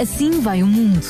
Assim 0.00 0.40
vai 0.40 0.62
o 0.62 0.66
mundo. 0.66 1.04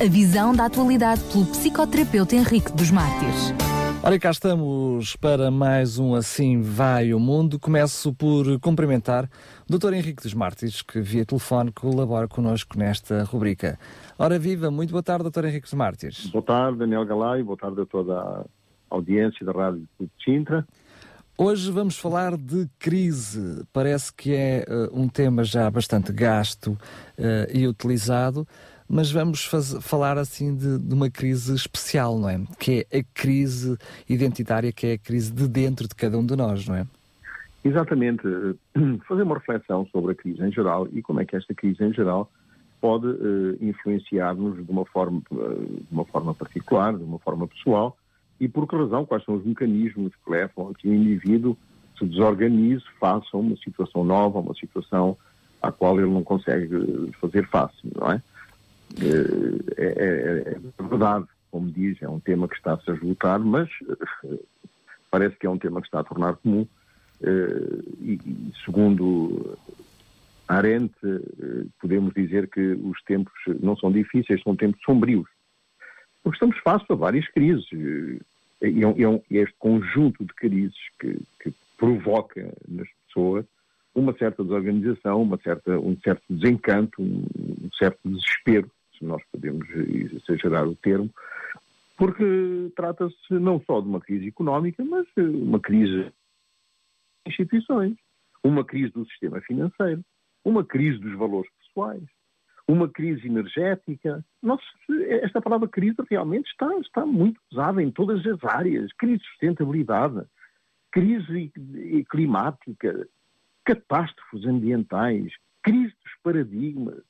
A 0.00 0.08
visão 0.08 0.54
da 0.54 0.66
atualidade 0.66 1.22
pelo 1.32 1.46
psicoterapeuta 1.46 2.36
Henrique 2.36 2.70
dos 2.72 2.90
Mártires. 2.90 3.54
Ora, 4.02 4.18
cá 4.18 4.30
estamos 4.30 5.16
para 5.16 5.50
mais 5.50 5.98
um 5.98 6.14
Assim 6.14 6.60
Vai 6.60 7.12
o 7.12 7.18
Mundo. 7.18 7.58
Começo 7.58 8.14
por 8.14 8.60
cumprimentar 8.60 9.28
o 9.68 9.76
Dr. 9.76 9.94
Henrique 9.94 10.22
dos 10.22 10.34
Mártires, 10.34 10.82
que 10.82 11.00
via 11.00 11.24
telefone 11.24 11.72
colabora 11.72 12.28
connosco 12.28 12.78
nesta 12.78 13.24
rubrica. 13.24 13.78
Ora, 14.18 14.38
viva, 14.38 14.70
muito 14.70 14.90
boa 14.90 15.02
tarde, 15.02 15.28
Dr. 15.28 15.46
Henrique 15.46 15.64
dos 15.64 15.74
Mártires. 15.74 16.26
Boa 16.26 16.44
tarde, 16.44 16.78
Daniel 16.78 17.04
Galay, 17.06 17.42
boa 17.42 17.56
tarde 17.56 17.80
a 17.80 17.86
toda 17.86 18.20
a 18.20 18.44
audiência 18.90 19.44
da 19.44 19.52
Rádio 19.52 19.88
de 19.98 20.08
Sintra. 20.22 20.66
Hoje 21.40 21.70
vamos 21.70 21.96
falar 21.96 22.36
de 22.36 22.68
crise. 22.80 23.64
Parece 23.72 24.12
que 24.12 24.34
é 24.34 24.64
uh, 24.68 25.00
um 25.00 25.08
tema 25.08 25.44
já 25.44 25.70
bastante 25.70 26.12
gasto 26.12 26.72
uh, 26.72 27.56
e 27.56 27.64
utilizado, 27.68 28.44
mas 28.88 29.12
vamos 29.12 29.44
falar 29.80 30.18
assim 30.18 30.56
de, 30.56 30.80
de, 30.80 30.92
uma 30.92 31.08
crise 31.08 31.54
especial, 31.54 32.18
não 32.18 32.28
é? 32.28 32.40
Que 32.58 32.84
é 32.90 32.98
a 32.98 33.04
crise 33.14 33.78
identitária, 34.08 34.72
que 34.72 34.88
é 34.88 34.92
a 34.94 34.98
crise 34.98 35.32
de 35.32 35.46
dentro 35.46 35.86
de 35.86 35.94
cada 35.94 36.18
um 36.18 36.26
de 36.26 36.34
nós, 36.34 36.66
não 36.66 36.74
é? 36.74 36.84
Exatamente. 37.64 38.24
Fazer 39.06 39.22
uma 39.22 39.36
reflexão 39.36 39.86
sobre 39.92 40.10
a 40.10 40.14
crise 40.16 40.42
em 40.42 40.50
geral 40.50 40.88
e 40.92 41.00
como 41.02 41.20
é 41.20 41.24
que 41.24 41.36
esta 41.36 41.54
crise 41.54 41.84
em 41.84 41.92
geral 41.92 42.28
pode 42.80 43.06
uh, 43.06 43.56
influenciar-nos 43.60 44.56
de 44.66 44.72
uma 44.72 44.84
forma, 44.86 45.22
de 45.30 45.86
uma 45.92 46.04
forma 46.04 46.34
particular, 46.34 46.96
de 46.96 47.04
uma 47.04 47.20
forma 47.20 47.46
pessoal 47.46 47.96
e 48.40 48.48
por 48.48 48.68
que 48.68 48.76
razão, 48.76 49.04
quais 49.04 49.24
são 49.24 49.34
os 49.34 49.44
mecanismos 49.44 50.12
que 50.24 50.30
levam 50.30 50.68
a 50.68 50.74
que 50.74 50.88
o 50.88 50.94
indivíduo 50.94 51.56
se 51.98 52.04
desorganize, 52.04 52.84
faça 53.00 53.36
uma 53.36 53.56
situação 53.56 54.04
nova, 54.04 54.38
uma 54.38 54.54
situação 54.54 55.16
à 55.60 55.72
qual 55.72 55.98
ele 55.98 56.10
não 56.10 56.22
consegue 56.22 56.70
fazer 57.20 57.46
face, 57.48 57.76
não 57.96 58.12
é? 58.12 58.22
Eh, 59.00 59.74
é, 59.76 59.86
é, 59.86 60.58
é 60.78 60.82
verdade, 60.88 61.26
como 61.50 61.70
diz, 61.70 62.00
é 62.00 62.08
um 62.08 62.20
tema 62.20 62.46
que 62.46 62.54
está-se 62.54 62.88
a 62.88 62.94
esgotar, 62.94 63.40
mas 63.40 63.68
eh, 64.24 64.38
parece 65.10 65.36
que 65.36 65.46
é 65.46 65.50
um 65.50 65.58
tema 65.58 65.80
que 65.80 65.88
está 65.88 66.00
a 66.00 66.04
tornar 66.04 66.36
comum 66.36 66.66
eh, 67.20 67.82
e, 68.00 68.20
segundo 68.64 69.58
Arendt, 70.46 70.94
podemos 71.80 72.14
dizer 72.14 72.48
que 72.48 72.60
os 72.60 73.02
tempos 73.02 73.34
não 73.60 73.76
são 73.76 73.90
difíceis, 73.90 74.40
são 74.42 74.54
tempos 74.54 74.80
sombrios 74.84 75.28
porque 76.22 76.36
estamos 76.36 76.58
face 76.58 76.84
a 76.90 76.94
várias 76.94 77.26
crises. 77.28 77.64
E 78.62 78.84
é, 78.84 79.40
este 79.42 79.54
conjunto 79.58 80.24
de 80.24 80.34
crises 80.34 80.76
que, 80.98 81.18
que, 81.40 81.52
provoca 81.76 82.52
nas 82.66 82.88
pessoas 83.06 83.46
uma 83.94 84.12
certa 84.18 84.42
desorganização, 84.42 85.22
uma 85.22 85.38
certa, 85.38 85.78
um 85.78 85.96
certo 86.00 86.22
desencanto, 86.28 87.00
um, 87.00 87.24
um 87.62 87.70
certo 87.78 88.00
desespero, 88.04 88.68
se 88.98 89.04
nós 89.04 89.22
podemos 89.30 89.68
exagerar 89.70 90.66
o 90.66 90.74
termo, 90.74 91.08
porque 91.96 92.72
trata-se 92.74 93.34
não 93.34 93.60
só 93.60 93.80
de 93.80 93.88
uma 93.88 94.00
crise 94.00 94.28
económica, 94.28 94.84
mas 94.84 95.06
uma 95.16 95.60
crise 95.60 96.04
de 96.04 96.12
instituições, 97.28 97.96
uma 98.42 98.64
crise 98.64 98.92
do 98.92 99.06
sistema 99.06 99.40
financeiro, 99.40 100.02
uma 100.44 100.64
crise 100.64 100.98
dos 100.98 101.16
valores 101.16 101.50
pessoais, 101.58 102.02
uma 102.68 102.88
crise 102.88 103.26
energética. 103.26 104.24
Esta 105.22 105.40
palavra 105.40 105.66
crise 105.66 105.96
realmente 106.10 106.48
está, 106.50 106.72
está 106.78 107.06
muito 107.06 107.40
usada 107.50 107.82
em 107.82 107.90
todas 107.90 108.24
as 108.26 108.44
áreas. 108.44 108.92
Crise 108.98 109.18
de 109.18 109.26
sustentabilidade, 109.28 110.22
crise 110.92 111.50
climática, 112.10 113.08
catástrofes 113.64 114.44
ambientais, 114.46 115.32
crise 115.62 115.94
dos 116.04 116.12
paradigmas, 116.22 117.02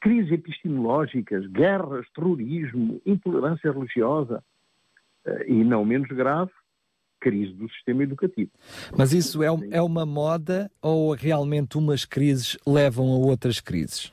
crises 0.00 0.32
epistemológicas, 0.32 1.46
guerras, 1.46 2.06
terrorismo, 2.14 3.00
intolerância 3.06 3.72
religiosa 3.72 4.42
eh, 5.24 5.46
e, 5.48 5.64
não 5.64 5.84
menos 5.84 6.08
grave, 6.08 6.50
crise 7.20 7.52
do 7.54 7.68
sistema 7.70 8.02
educativo. 8.02 8.50
Mas 8.96 9.12
isso 9.12 9.42
é, 9.42 9.46
é 9.70 9.80
uma 9.80 10.04
moda 10.04 10.70
ou 10.80 11.14
realmente 11.14 11.78
umas 11.78 12.04
crises 12.04 12.58
levam 12.66 13.06
a 13.12 13.16
outras 13.16 13.60
crises? 13.60 14.12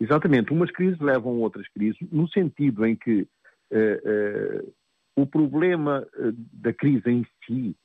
Exatamente. 0.00 0.52
Umas 0.52 0.70
crises 0.70 0.98
levam 1.00 1.32
a 1.32 1.38
outras 1.38 1.68
crises, 1.68 1.98
no 2.10 2.28
sentido 2.28 2.86
em 2.86 2.94
que 2.94 3.22
uh, 3.22 4.66
uh, 4.66 4.74
o 5.16 5.26
problema 5.26 6.06
uh, 6.16 6.32
da 6.52 6.72
crise 6.72 7.10
em 7.10 7.26
si 7.44 7.76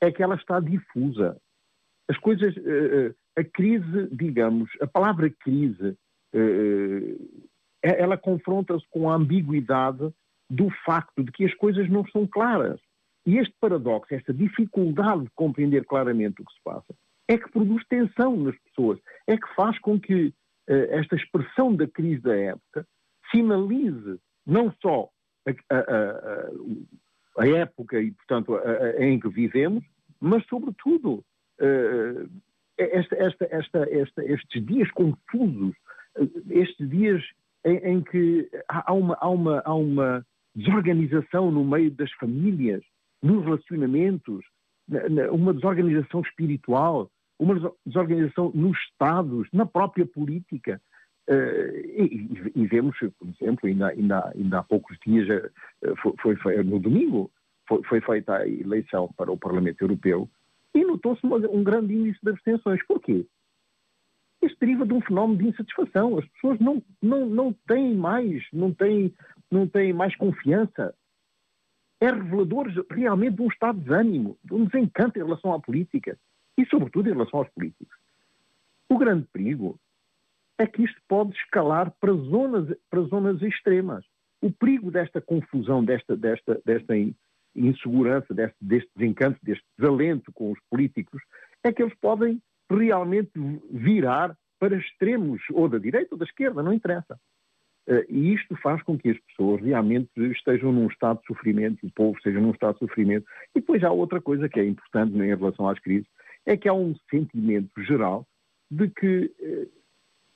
é 0.00 0.12
que 0.12 0.22
ela 0.22 0.36
está 0.36 0.60
difusa. 0.60 1.36
As 2.08 2.16
coisas. 2.18 2.54
a 3.36 3.42
crise, 3.42 4.08
digamos, 4.12 4.70
a 4.80 4.86
palavra 4.86 5.28
crise, 5.28 5.98
ela 7.82 8.16
confronta-se 8.16 8.86
com 8.90 9.10
a 9.10 9.16
ambiguidade 9.16 10.12
do 10.48 10.70
facto 10.84 11.24
de 11.24 11.32
que 11.32 11.44
as 11.44 11.52
coisas 11.54 11.88
não 11.90 12.06
são 12.06 12.24
claras. 12.24 12.80
E 13.26 13.38
este 13.38 13.52
paradoxo, 13.60 14.14
esta 14.14 14.32
dificuldade 14.32 15.24
de 15.24 15.30
compreender 15.34 15.84
claramente 15.84 16.40
o 16.40 16.44
que 16.44 16.52
se 16.52 16.60
passa, 16.62 16.94
é 17.28 17.36
que 17.36 17.50
produz 17.50 17.84
tensão 17.88 18.36
nas 18.36 18.56
pessoas, 18.58 19.00
é 19.26 19.36
que 19.36 19.54
faz 19.56 19.76
com 19.80 19.98
que 19.98 20.32
esta 20.66 21.16
expressão 21.16 21.74
da 21.74 21.86
crise 21.86 22.20
da 22.22 22.36
época 22.36 22.86
sinalize 23.30 24.18
não 24.46 24.72
só 24.80 25.08
a, 25.46 25.74
a, 25.74 25.78
a, 25.78 27.42
a 27.42 27.48
época 27.48 28.00
e, 28.00 28.12
portanto, 28.12 28.58
em 28.98 29.18
que 29.18 29.28
vivemos, 29.28 29.84
mas, 30.20 30.44
sobretudo, 30.46 31.24
uh, 31.60 32.30
esta, 32.78 33.16
esta, 33.16 33.88
esta, 33.90 34.24
estes 34.24 34.66
dias 34.66 34.90
confusos, 34.92 35.74
estes 36.50 36.88
dias 36.88 37.22
em, 37.64 37.76
em 37.76 38.02
que 38.02 38.48
há 38.68 38.92
uma, 38.92 39.16
há, 39.20 39.28
uma, 39.28 39.62
há 39.64 39.74
uma 39.74 40.26
desorganização 40.54 41.50
no 41.50 41.64
meio 41.64 41.90
das 41.90 42.10
famílias, 42.12 42.82
nos 43.22 43.44
relacionamentos, 43.44 44.44
uma 45.32 45.52
desorganização 45.52 46.20
espiritual, 46.20 47.10
uma 47.38 47.72
desorganização 47.84 48.50
nos 48.54 48.78
Estados, 48.78 49.48
na 49.52 49.66
própria 49.66 50.06
política. 50.06 50.80
Uh, 51.28 51.74
e, 51.84 52.52
e, 52.54 52.66
vemos, 52.66 52.96
por 52.98 53.28
exemplo, 53.28 53.68
ainda, 53.68 53.88
ainda, 53.88 54.32
ainda 54.34 54.58
há 54.60 54.62
poucos 54.62 54.96
dias, 55.04 55.28
uh, 55.82 56.16
foi, 56.22 56.36
foi, 56.36 56.62
no 56.62 56.78
domingo, 56.78 57.30
foi, 57.68 57.82
foi, 57.82 58.00
feita 58.00 58.36
a 58.36 58.48
eleição 58.48 59.10
para 59.16 59.32
o 59.32 59.36
Parlamento 59.36 59.82
Europeu 59.82 60.28
e 60.72 60.84
notou-se 60.84 61.26
um 61.26 61.64
grande 61.64 61.94
índice 61.94 62.20
de 62.22 62.30
abstenções. 62.30 62.80
Porquê? 62.86 63.26
Isto 64.40 64.60
deriva 64.60 64.86
de 64.86 64.92
um 64.92 65.00
fenómeno 65.00 65.38
de 65.38 65.48
insatisfação. 65.48 66.18
As 66.18 66.26
pessoas 66.28 66.60
não, 66.60 66.80
não, 67.02 67.26
não 67.26 67.52
têm 67.66 67.94
mais, 67.94 68.44
não 68.52 68.72
têm, 68.72 69.12
não 69.50 69.66
têm 69.66 69.92
mais 69.92 70.14
confiança. 70.14 70.94
É 72.00 72.10
revelador 72.10 72.68
realmente 72.90 73.36
de 73.36 73.42
um 73.42 73.48
estado 73.48 73.80
de 73.80 73.92
ânimo, 73.92 74.38
de 74.44 74.54
um 74.54 74.66
desencanto 74.66 75.18
em 75.18 75.24
relação 75.24 75.52
à 75.52 75.58
política 75.58 76.16
e, 76.58 76.64
sobretudo, 76.66 77.08
em 77.08 77.12
relação 77.12 77.40
aos 77.40 77.48
políticos. 77.50 77.96
O 78.88 78.98
grande 78.98 79.26
perigo 79.32 79.78
é 80.58 80.66
que 80.66 80.84
isto 80.84 81.00
pode 81.08 81.36
escalar 81.36 81.92
para 82.00 82.12
zonas, 82.12 82.76
para 82.90 83.02
zonas 83.02 83.42
extremas. 83.42 84.04
O 84.40 84.50
perigo 84.50 84.90
desta 84.90 85.20
confusão, 85.20 85.84
desta, 85.84 86.16
desta, 86.16 86.60
desta 86.64 86.94
insegurança, 87.54 88.32
deste, 88.32 88.56
deste 88.60 88.90
desencanto, 88.96 89.38
deste 89.42 89.64
desalento 89.78 90.32
com 90.32 90.52
os 90.52 90.58
políticos, 90.70 91.22
é 91.64 91.72
que 91.72 91.82
eles 91.82 91.94
podem 92.00 92.40
realmente 92.70 93.32
virar 93.70 94.36
para 94.58 94.76
extremos, 94.76 95.42
ou 95.52 95.68
da 95.68 95.78
direita 95.78 96.14
ou 96.14 96.18
da 96.18 96.24
esquerda, 96.24 96.62
não 96.62 96.72
interessa. 96.72 97.18
Uh, 97.88 98.02
e 98.08 98.34
isto 98.34 98.56
faz 98.56 98.82
com 98.82 98.98
que 98.98 99.10
as 99.10 99.18
pessoas 99.18 99.62
realmente 99.62 100.10
estejam 100.16 100.72
num 100.72 100.88
estado 100.88 101.20
de 101.20 101.26
sofrimento, 101.26 101.86
o 101.86 101.92
povo 101.92 102.16
esteja 102.16 102.40
num 102.40 102.50
estado 102.50 102.74
de 102.74 102.80
sofrimento. 102.80 103.26
E 103.54 103.60
depois 103.60 103.84
há 103.84 103.92
outra 103.92 104.20
coisa 104.20 104.48
que 104.48 104.58
é 104.58 104.64
importante 104.64 105.14
em 105.14 105.34
relação 105.34 105.68
às 105.68 105.78
crises, 105.78 106.08
é 106.46 106.56
que 106.56 106.68
há 106.68 106.72
um 106.72 106.94
sentimento 107.10 107.82
geral 107.82 108.26
de 108.70 108.88
que 108.88 109.32
eh, 109.40 109.66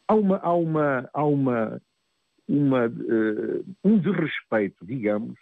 há 0.09 0.15
uma, 0.15 0.37
há 0.39 0.53
uma, 0.53 1.11
há 1.13 1.25
uma, 1.25 1.83
uma 2.49 2.87
uh, 2.89 3.65
um 3.85 3.99
desrespeito, 3.99 4.85
digamos, 4.85 5.39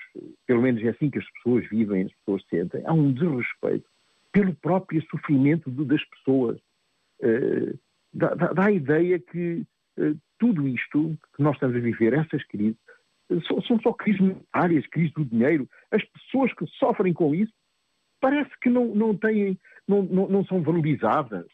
pelo 0.46 0.62
menos 0.62 0.82
é 0.84 0.88
assim 0.88 1.10
que 1.10 1.18
as 1.18 1.30
pessoas 1.32 1.66
vivem, 1.68 2.02
as 2.02 2.12
pessoas 2.18 2.44
sentem, 2.50 2.82
há 2.84 2.92
um 2.92 3.12
desrespeito 3.12 3.88
pelo 4.30 4.54
próprio 4.54 5.02
sofrimento 5.10 5.70
de, 5.70 5.84
das 5.86 6.04
pessoas. 6.04 6.58
Uh, 7.20 7.78
dá, 8.12 8.34
dá, 8.34 8.66
a 8.66 8.72
ideia 8.72 9.18
que 9.18 9.64
uh, 9.98 10.16
tudo 10.38 10.68
isto 10.68 11.16
que 11.34 11.42
nós 11.42 11.54
estamos 11.54 11.76
a 11.76 11.80
viver, 11.80 12.12
essas 12.12 12.44
crises, 12.44 12.76
são, 13.46 13.60
são 13.62 13.80
só 13.80 13.92
crises 13.92 14.20
monetárias, 14.20 14.86
crises 14.86 15.12
do 15.12 15.24
dinheiro. 15.24 15.68
As 15.90 16.02
pessoas 16.04 16.52
que 16.54 16.66
sofrem 16.78 17.12
com 17.12 17.34
isso 17.34 17.52
parece 18.20 18.50
que 18.60 18.68
não, 18.68 18.94
não 18.94 19.16
têm 19.16 19.58
não, 19.88 20.02
não, 20.02 20.28
não 20.28 20.44
são 20.44 20.62
valorizadas. 20.62 21.46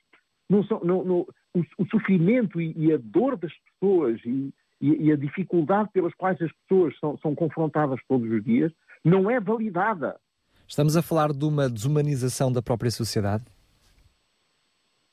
Não 0.51 0.63
são, 0.65 0.81
não, 0.85 1.05
não, 1.05 1.27
o, 1.55 1.65
o, 1.79 1.87
sofrimento 1.87 2.61
e, 2.61 2.75
e, 2.77 2.93
a 2.93 2.99
dor 3.03 3.37
das 3.39 3.53
pessoas 3.81 4.21
e, 4.27 4.53
e, 4.81 5.07
e, 5.07 5.13
a 5.13 5.17
dificuldade 5.17 5.89
pelas 5.93 6.13
quais 6.15 6.41
as 6.43 6.53
pessoas 6.53 6.99
são, 6.99 7.17
são 7.19 7.35
confrontadas 7.35 7.99
todos 8.07 8.31
os 8.31 8.45
dias 8.45 8.71
não 9.05 9.31
é 9.31 9.39
validada. 9.39 10.19
Estamos 10.67 10.97
a 10.97 11.03
falar 11.03 11.33
de 11.33 11.45
uma 11.45 11.69
desumanização 11.69 12.51
da 12.51 12.63
própria 12.63 12.91
sociedade? 12.91 13.45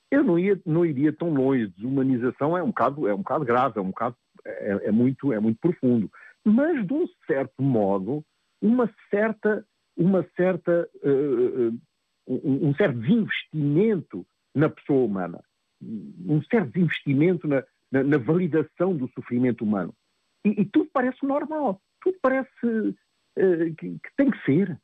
Eu 0.09 0.23
não, 0.23 0.39
ia, 0.39 0.59
não 0.65 0.85
iria 0.85 1.13
tão 1.13 1.29
longe. 1.33 1.68
Desumanização 1.68 2.57
é 2.57 2.63
um 2.63 2.68
bocado, 2.68 3.07
é 3.07 3.13
um 3.13 3.19
bocado 3.19 3.45
grave, 3.45 3.79
é 3.79 3.81
um 3.81 3.88
bocado 3.88 4.15
é, 4.45 4.88
é, 4.88 4.91
muito, 4.91 5.31
é 5.33 5.39
muito 5.39 5.59
profundo. 5.59 6.09
Mas, 6.44 6.85
de 6.85 6.94
um 6.94 7.06
certo 7.27 7.62
modo, 7.62 8.23
uma 8.62 8.89
certa, 9.09 9.65
uma 9.95 10.25
certa, 10.35 10.89
uh, 11.03 11.77
um, 12.27 12.69
um, 12.69 12.75
certo 12.75 13.00
desinvestimento 13.00 14.25
na 14.53 14.69
pessoa 14.69 15.06
humana, 15.06 15.44
um 15.81 16.41
certo 16.44 16.71
desinvestimento 16.71 17.47
na, 17.47 17.63
na, 17.91 18.03
na 18.03 18.18
validação 18.18 18.95
do 18.95 19.09
sofrimento 19.09 19.63
humano. 19.63 19.94
E, 20.45 20.62
e, 20.62 20.65
tudo 20.65 20.89
parece 20.91 21.25
normal, 21.25 21.81
tudo 22.01 22.18
parece 22.21 22.50
uh, 22.65 23.75
que, 23.77 24.00
que, 24.00 24.15
tem 24.18 24.31
que 24.31 24.44
ser. 24.44 24.79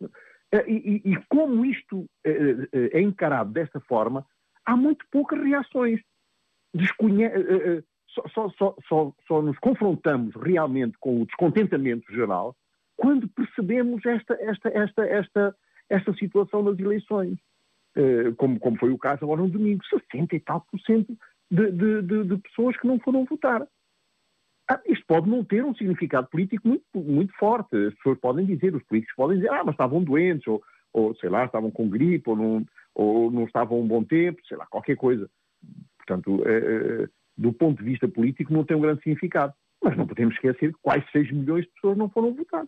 Uh, 0.00 0.68
e, 0.68 1.02
e, 1.04 1.16
como 1.28 1.64
isto 1.64 2.06
é 2.24 3.00
encarado 3.00 3.52
desta 3.52 3.80
forma, 3.80 4.26
há 4.64 4.76
muito 4.76 5.04
poucas 5.10 5.42
reações. 5.42 6.00
Desconhe 6.74 7.24
só, 8.08 8.48
só, 8.50 8.76
só, 8.88 9.14
só 9.26 9.42
nos 9.42 9.58
confrontamos 9.58 10.34
realmente 10.34 10.96
com 10.98 11.22
o 11.22 11.26
descontentamento 11.26 12.10
geral 12.12 12.54
quando 12.96 13.28
percebemos 13.28 14.04
esta, 14.04 14.34
esta, 14.34 14.68
esta, 14.68 15.04
esta, 15.04 15.56
esta 15.92 16.12
situação 16.14 16.64
das 16.64 16.78
eleições. 16.78 17.38
Uh, 17.96 18.34
como, 18.36 18.58
como 18.58 18.78
foi 18.78 18.90
o 18.90 18.98
caso 18.98 19.22
agora 19.22 19.42
no 19.42 19.50
domingo, 19.50 19.84
60 19.84 20.34
e 20.34 20.40
tal 20.40 20.62
por 20.62 20.80
cento 20.80 21.14
de, 21.50 21.70
de, 21.70 22.02
de, 22.02 22.24
de 22.24 22.36
pessoas 22.38 22.74
que 22.78 22.86
não 22.86 22.98
foram 22.98 23.26
votar. 23.26 23.66
Ah, 24.70 24.80
isto 24.86 25.04
pode 25.06 25.28
não 25.28 25.44
ter 25.44 25.62
um 25.62 25.74
significado 25.74 26.26
político 26.28 26.66
muito, 26.66 26.84
muito 26.94 27.34
forte. 27.36 27.76
As 27.76 27.94
pessoas 27.96 28.18
podem 28.18 28.46
dizer, 28.46 28.74
os 28.74 28.82
políticos 28.84 29.14
podem 29.14 29.36
dizer, 29.36 29.50
ah, 29.50 29.62
mas 29.62 29.74
estavam 29.74 30.02
doentes, 30.02 30.46
ou, 30.46 30.62
ou 30.94 31.14
sei 31.16 31.28
lá, 31.28 31.44
estavam 31.44 31.70
com 31.70 31.90
gripe, 31.90 32.30
ou 32.30 32.36
não, 32.36 32.66
ou 32.94 33.30
não 33.30 33.44
estavam 33.44 33.80
um 33.80 33.86
bom 33.86 34.02
tempo, 34.02 34.40
sei 34.46 34.56
lá, 34.56 34.64
qualquer 34.66 34.96
coisa. 34.96 35.28
Portanto, 35.98 36.42
é, 36.46 37.08
do 37.36 37.52
ponto 37.52 37.78
de 37.78 37.90
vista 37.90 38.08
político, 38.08 38.52
não 38.52 38.64
tem 38.64 38.76
um 38.76 38.80
grande 38.80 39.02
significado. 39.02 39.52
Mas 39.82 39.96
não 39.96 40.06
podemos 40.06 40.34
esquecer 40.34 40.72
que 40.72 40.78
quase 40.80 41.04
6 41.12 41.32
milhões 41.32 41.64
de 41.64 41.72
pessoas 41.72 41.98
não 41.98 42.08
foram 42.08 42.32
votar. 42.32 42.64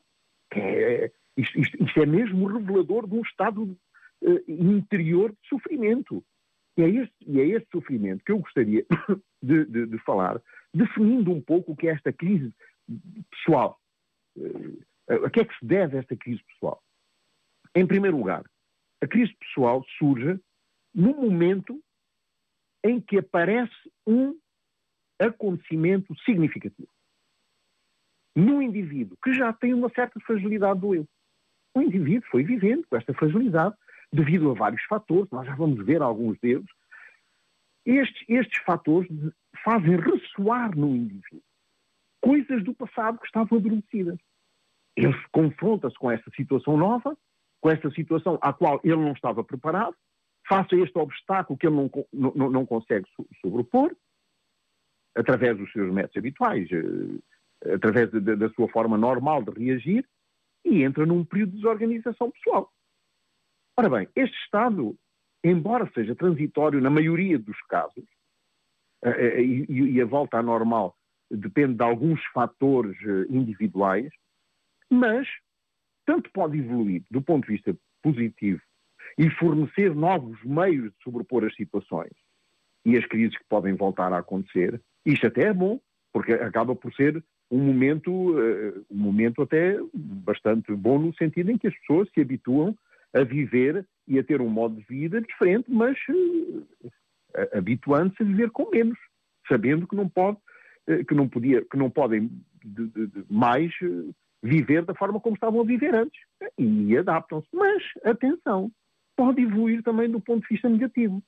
É, 0.53 1.11
isto, 1.37 1.61
isto, 1.61 1.85
isto, 1.85 2.01
é 2.01 2.07
mesmo 2.07 2.47
revelador 2.47 3.07
de 3.07 3.15
um 3.15 3.23
estado 3.23 3.63
uh, 3.63 4.45
interior 4.49 5.31
de 5.31 5.49
sofrimento. 5.49 6.25
E 6.77 6.83
é, 6.83 6.89
este, 6.89 7.15
e 7.27 7.41
é 7.41 7.47
este 7.47 7.69
sofrimento 7.71 8.25
que 8.25 8.33
eu 8.33 8.39
gostaria 8.39 8.85
de, 9.43 9.65
de, 9.65 9.87
de, 9.87 9.99
falar, 9.99 10.41
definindo 10.73 11.31
um 11.31 11.41
pouco 11.41 11.73
o 11.73 11.77
que 11.77 11.89
é 11.89 11.93
esta 11.93 12.13
crise 12.13 12.53
pessoal. 13.31 13.81
Uh, 14.37 14.83
a 15.27 15.31
que 15.31 15.41
é 15.41 15.45
que 15.45 15.59
se 15.59 15.65
deve 15.65 15.99
esta 15.99 16.17
crise 16.17 16.43
pessoal? 16.45 16.83
Em 17.75 17.87
primeiro 17.87 18.17
lugar, 18.17 18.45
a 19.03 19.07
crise 19.07 19.35
pessoal 19.37 19.85
surge 19.99 20.41
no 20.95 21.15
momento 21.15 21.83
em 22.85 23.01
que 23.01 23.19
aparece 23.19 23.75
um 24.07 24.39
acontecimento 25.19 26.15
significativo. 26.25 26.89
Num 28.37 28.61
indivíduo 28.61 29.17
que 29.23 29.33
já 29.33 29.53
tem 29.53 29.73
uma 29.73 29.89
certa 29.91 30.19
fragilidade 30.21 30.81
do 30.81 30.95
eu. 30.95 31.09
O 31.75 31.82
indivíduo 31.82 32.29
foi 32.31 32.44
vivendo 32.44 32.87
com 32.88 32.97
esta 32.97 33.12
fragilidade 33.15 33.75
devido 34.12 34.50
a 34.50 34.55
vários 34.55 34.82
fatores, 34.85 35.31
nós 35.31 35.47
já 35.47 35.55
vamos 35.56 35.85
ver 35.85 36.00
alguns 36.00 36.38
deles. 36.38 36.69
Estes, 37.85 38.25
estes 38.29 38.62
fatores 38.62 39.11
fazem 39.65 39.97
ressoar 39.97 40.76
no 40.76 40.94
indivíduo 40.94 41.43
coisas 42.25 42.65
do 42.65 42.75
passado 42.75 43.19
que 43.19 43.26
estavam 43.26 43.59
adormecidas. 43.59 44.19
Ele 44.97 45.15
confronta-se 45.31 45.99
com 45.99 46.11
esta 46.11 46.31
situação 46.31 46.75
nova, 46.75 47.15
com 47.61 47.69
esta 47.69 47.91
situação 47.91 48.38
à 48.41 48.50
qual 48.50 48.81
ele 48.82 48.97
não 48.97 49.12
estava 49.12 49.44
preparado, 49.44 49.94
face 50.49 50.75
a 50.75 50.79
este 50.79 50.99
obstáculo 50.99 51.59
que 51.59 51.67
ele 51.67 51.76
não, 51.76 51.91
não, 52.35 52.50
não 52.50 52.67
consegue 52.67 53.06
sobrepor, 53.43 53.94
através 55.15 55.56
dos 55.59 55.71
seus 55.73 55.93
métodos 55.93 56.17
habituais, 56.17 56.69
eh, 56.73 57.75
através 57.75 58.11
de, 58.11 58.21
da 58.21 58.49
sua 58.50 58.69
forma 58.69 58.97
normal 58.97 59.43
de 59.43 59.50
reagir, 59.50 60.09
e 60.64 60.82
entra 60.82 61.05
num 61.05 61.25
período 61.25 61.50
de 61.50 61.56
desorganização 61.56 62.31
pessoal. 62.31 62.72
Ora 63.76 63.90
bem, 63.90 64.08
este 64.14 64.37
estado, 64.38 64.96
embora 65.43 65.90
seja 65.94 66.14
transitório 66.14 66.81
na 66.81 66.90
maioria 66.90 67.38
dos 67.38 67.61
casos, 67.62 68.05
eh, 69.02 69.11
eh, 69.11 69.43
e, 69.43 69.66
e 69.69 70.00
a 70.00 70.06
volta 70.06 70.38
à 70.38 70.43
normal 70.43 70.96
depende 71.31 71.75
de 71.75 71.82
alguns 71.82 72.22
fatores 72.32 72.96
individuais, 73.28 74.11
mas 74.90 75.26
tanto 76.06 76.31
pode 76.32 76.58
evoluir 76.58 77.02
do 77.11 77.20
ponto 77.20 77.46
de 77.46 77.55
vista 77.55 77.76
positivo 78.02 78.61
e 79.19 79.31
fornecer 79.31 79.94
novos 79.94 80.43
meios 80.44 80.93
de 80.93 81.02
sobrepor 81.02 81.44
as 81.44 81.55
situações 81.55 82.12
e 82.84 82.96
as 82.96 83.06
crises 83.06 83.37
que 83.37 83.44
podem 83.49 83.75
voltar 83.75 84.12
a 84.12 84.19
acontecer, 84.19 84.81
isto 85.05 85.26
até 85.26 85.44
é 85.44 85.52
bom, 85.52 85.81
porque 86.12 86.32
acaba 86.32 86.76
por 86.76 86.93
ser 86.94 87.25
um 87.50 87.58
momento, 87.58 88.11
uh, 88.11 88.87
um 88.91 88.96
momento 88.96 89.43
até 89.43 89.79
bastante 89.93 90.73
bom 90.75 90.99
no 90.99 91.14
sentido 91.14 91.50
em 91.50 91.58
que 91.58 91.69
as 91.69 91.79
pessoas 91.81 92.08
se 92.12 92.20
habituam 92.20 92.76
a 93.14 93.23
viver 93.23 93.87
e 94.08 94.19
a 94.19 94.25
ter 94.25 94.41
um 94.41 94.49
modo 94.49 94.76
de 94.76 94.82
vida 94.85 95.20
diferente, 95.20 95.70
mas 95.70 95.96
uh, 96.08 96.67
habituando-se 97.52 98.23
a 98.23 98.26
viver 98.26 98.50
com 98.50 98.70
menos, 98.70 98.99
sabendo 99.49 99.87
que 99.87 99.96
não 99.96 100.08
pode, 100.08 100.38
uh, 100.88 101.05
que 101.05 101.14
não 101.14 101.29
podia, 101.29 101.64
que 101.64 101.76
não 101.76 101.91
podem 101.91 102.31
de, 102.64 102.87
de, 102.88 103.06
de 103.06 103.25
mais 103.31 103.73
viver 104.43 104.85
da 104.85 104.94
forma 104.94 105.20
como 105.20 105.37
estavam 105.37 105.61
a 105.61 105.64
viver 105.64 105.94
antes 105.94 106.20
e 106.58 106.97
adaptam-se. 106.97 107.49
Mas 107.52 107.82
atenção, 108.05 108.70
pode 109.17 109.43
evoluir 109.43 109.82
também 109.82 110.11
do 110.11 110.20
ponto 110.20 110.43
de 110.43 110.49
vista 110.49 110.69
negativo 110.69 111.23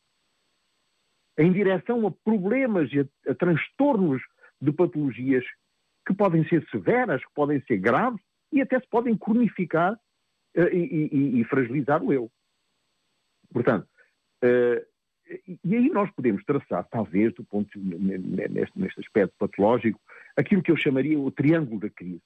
em 1.38 1.52
direção 1.52 2.06
a 2.06 2.10
problemas 2.10 2.90
a, 2.94 3.30
a 3.30 3.34
transtornos 3.34 4.22
de 4.60 4.72
patologias 4.72 5.44
que 6.06 6.14
podem 6.14 6.46
ser 6.48 6.66
severas, 6.70 7.24
que 7.24 7.32
podem 7.34 7.60
ser 7.62 7.78
graves 7.78 8.20
e 8.52 8.60
até 8.60 8.78
se 8.78 8.88
podem 8.88 9.16
cronificar 9.16 9.94
uh, 9.94 10.68
e, 10.72 11.08
e, 11.12 11.40
e, 11.40 11.44
fragilizar 11.44 12.02
o 12.02 12.12
eu. 12.12 12.30
Portanto, 13.52 13.86
uh, 14.44 14.96
e 15.64 15.74
aí 15.74 15.88
nós 15.90 16.10
podemos 16.12 16.44
traçar, 16.44 16.86
talvez, 16.88 17.34
do 17.34 17.44
ponto 17.44 17.68
neste, 17.78 18.78
neste 18.78 19.00
aspecto 19.00 19.34
patológico, 19.38 20.00
aquilo 20.36 20.62
que 20.62 20.70
eu 20.70 20.76
chamaria 20.76 21.18
o 21.18 21.30
triângulo 21.32 21.80
da 21.80 21.90
crise. 21.90 22.22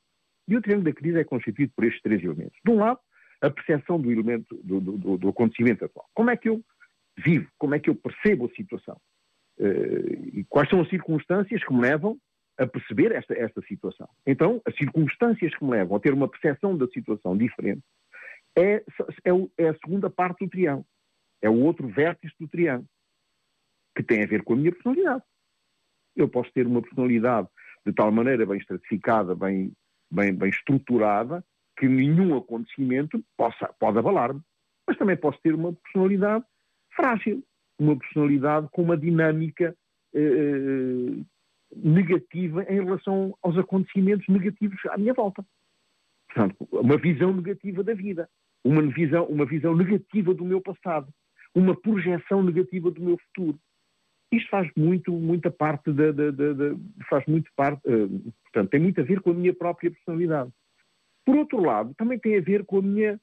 E 0.46 0.56
o 0.56 0.60
triângulo 0.60 0.92
da 0.92 0.98
crise 0.98 1.18
é 1.18 1.24
constituído 1.24 1.72
por 1.74 1.84
estes 1.84 2.02
três 2.02 2.22
elementos. 2.22 2.58
De 2.62 2.70
um 2.70 2.76
lado, 2.76 3.00
a 3.40 3.48
percepção 3.48 3.98
do 3.98 4.12
elemento 4.12 4.54
do, 4.62 4.80
do, 4.80 5.16
do 5.16 5.28
acontecimento 5.30 5.84
atual. 5.84 6.06
Como 6.12 6.30
é 6.30 6.36
que 6.36 6.50
eu 6.50 6.62
vivo, 7.16 7.48
como 7.58 7.74
é 7.74 7.78
que 7.78 7.88
eu 7.88 7.94
percebo 7.94 8.46
a 8.46 8.54
situação. 8.54 9.00
Uh, 9.58 10.38
e 10.38 10.44
quais 10.48 10.68
são 10.68 10.80
as 10.80 10.88
circunstâncias 10.88 11.62
que 11.64 11.72
me 11.72 11.80
levam 11.80 12.18
a 12.60 12.66
perceber 12.66 13.10
esta, 13.12 13.32
esta 13.34 13.62
situação. 13.62 14.06
Então, 14.26 14.60
as 14.66 14.76
circunstâncias 14.76 15.56
que 15.56 15.64
me 15.64 15.70
levam 15.70 15.96
a 15.96 16.00
ter 16.00 16.12
uma 16.12 16.28
percepção 16.28 16.76
da 16.76 16.86
situação 16.88 17.34
diferente 17.34 17.82
é, 18.54 18.84
é, 19.24 19.30
é 19.56 19.68
a 19.70 19.74
segunda 19.82 20.10
parte 20.10 20.44
do 20.44 20.50
triângulo. 20.50 20.86
É 21.40 21.48
o 21.48 21.58
outro 21.64 21.88
vértice 21.88 22.34
do 22.38 22.46
triângulo, 22.46 22.86
que 23.96 24.02
tem 24.02 24.22
a 24.22 24.26
ver 24.26 24.42
com 24.42 24.52
a 24.52 24.56
minha 24.56 24.72
personalidade. 24.72 25.22
Eu 26.14 26.28
posso 26.28 26.52
ter 26.52 26.66
uma 26.66 26.82
personalidade 26.82 27.48
de 27.86 27.94
tal 27.94 28.12
maneira 28.12 28.44
bem 28.44 28.58
estratificada, 28.58 29.34
bem, 29.34 29.72
bem, 30.10 30.34
bem 30.34 30.50
estruturada, 30.50 31.42
que 31.78 31.88
nenhum 31.88 32.36
acontecimento 32.36 33.24
possa, 33.38 33.72
pode 33.78 33.98
abalar-me. 33.98 34.42
Mas 34.86 34.98
também 34.98 35.16
posso 35.16 35.40
ter 35.40 35.54
uma 35.54 35.72
personalidade 35.72 36.44
frágil, 36.94 37.42
uma 37.78 37.98
personalidade 37.98 38.68
com 38.70 38.82
uma 38.82 38.98
dinâmica 38.98 39.74
eh, 40.12 40.20
eh, 40.20 41.24
negativa 41.74 42.64
em 42.64 42.82
relação 42.82 43.36
aos 43.42 43.56
acontecimentos 43.56 44.26
negativos 44.28 44.78
à 44.86 44.98
minha 44.98 45.14
volta. 45.14 45.44
Portanto, 46.26 46.68
uma 46.72 46.96
visão 46.96 47.32
negativa 47.32 47.82
da 47.82 47.94
vida, 47.94 48.28
uma 48.64 48.82
visão, 48.82 49.24
uma 49.26 49.44
visão 49.44 49.74
negativa 49.74 50.32
do 50.34 50.44
meu 50.44 50.60
passado, 50.60 51.08
uma 51.54 51.74
projeção 51.74 52.42
negativa 52.42 52.90
do 52.90 53.00
meu 53.00 53.18
futuro. 53.18 53.58
Isto 54.32 54.48
faz 54.48 54.70
muito, 54.76 55.12
muita 55.12 55.50
parte 55.50 55.92
da, 55.92 56.12
da, 56.12 56.30
da, 56.30 56.52
da 56.52 56.76
faz 57.08 57.26
muito 57.26 57.50
parte, 57.56 57.80
uh, 57.88 58.32
portanto, 58.44 58.70
tem 58.70 58.80
muito 58.80 59.00
a 59.00 59.04
ver 59.04 59.20
com 59.20 59.30
a 59.30 59.34
minha 59.34 59.52
própria 59.52 59.90
personalidade. 59.90 60.50
Por 61.24 61.36
outro 61.36 61.60
lado, 61.60 61.94
também 61.94 62.18
tem 62.18 62.38
a 62.38 62.40
ver 62.40 62.64
com 62.64 62.78
a 62.78 62.82
minha, 62.82 63.20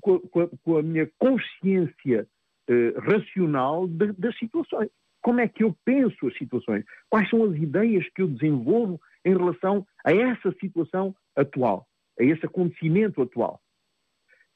com 0.00 0.20
a, 0.40 0.48
com 0.62 0.76
a 0.76 0.82
minha 0.82 1.10
consciência 1.18 2.28
eh, 2.68 2.94
racional 2.98 3.86
de, 3.86 4.12
das 4.14 4.36
situações. 4.38 4.90
Como 5.26 5.40
é 5.40 5.48
que 5.48 5.64
eu 5.64 5.76
penso 5.84 6.28
as 6.28 6.38
situações? 6.38 6.84
Quais 7.10 7.28
são 7.28 7.42
as 7.42 7.56
ideias 7.56 8.08
que 8.10 8.22
eu 8.22 8.28
desenvolvo 8.28 9.00
em 9.24 9.36
relação 9.36 9.84
a 10.04 10.12
essa 10.12 10.52
situação 10.60 11.16
atual, 11.34 11.84
a 12.16 12.22
esse 12.22 12.46
acontecimento 12.46 13.20
atual? 13.20 13.60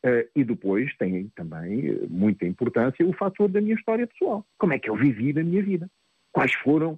Uh, 0.07 0.31
e 0.33 0.45
depois 0.45 0.97
tem 0.97 1.29
também 1.35 1.91
uh, 1.91 2.09
muita 2.09 2.47
importância 2.47 3.05
o 3.05 3.13
fator 3.13 3.49
da 3.49 3.61
minha 3.61 3.75
história 3.75 4.07
pessoal. 4.07 4.47
Como 4.57 4.73
é 4.73 4.79
que 4.79 4.89
eu 4.89 4.95
vivi 4.95 5.33
na 5.33 5.43
minha 5.43 5.61
vida? 5.61 5.91
Quais 6.31 6.55
foram 6.55 6.97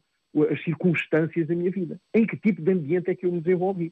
as 0.51 0.63
circunstâncias 0.65 1.49
da 1.49 1.55
minha 1.55 1.71
vida? 1.71 1.99
Em 2.13 2.27
que 2.27 2.37
tipo 2.37 2.61
de 2.61 2.73
ambiente 2.73 3.09
é 3.09 3.15
que 3.15 3.25
eu 3.25 3.33
me 3.33 3.41
desenvolvi? 3.41 3.91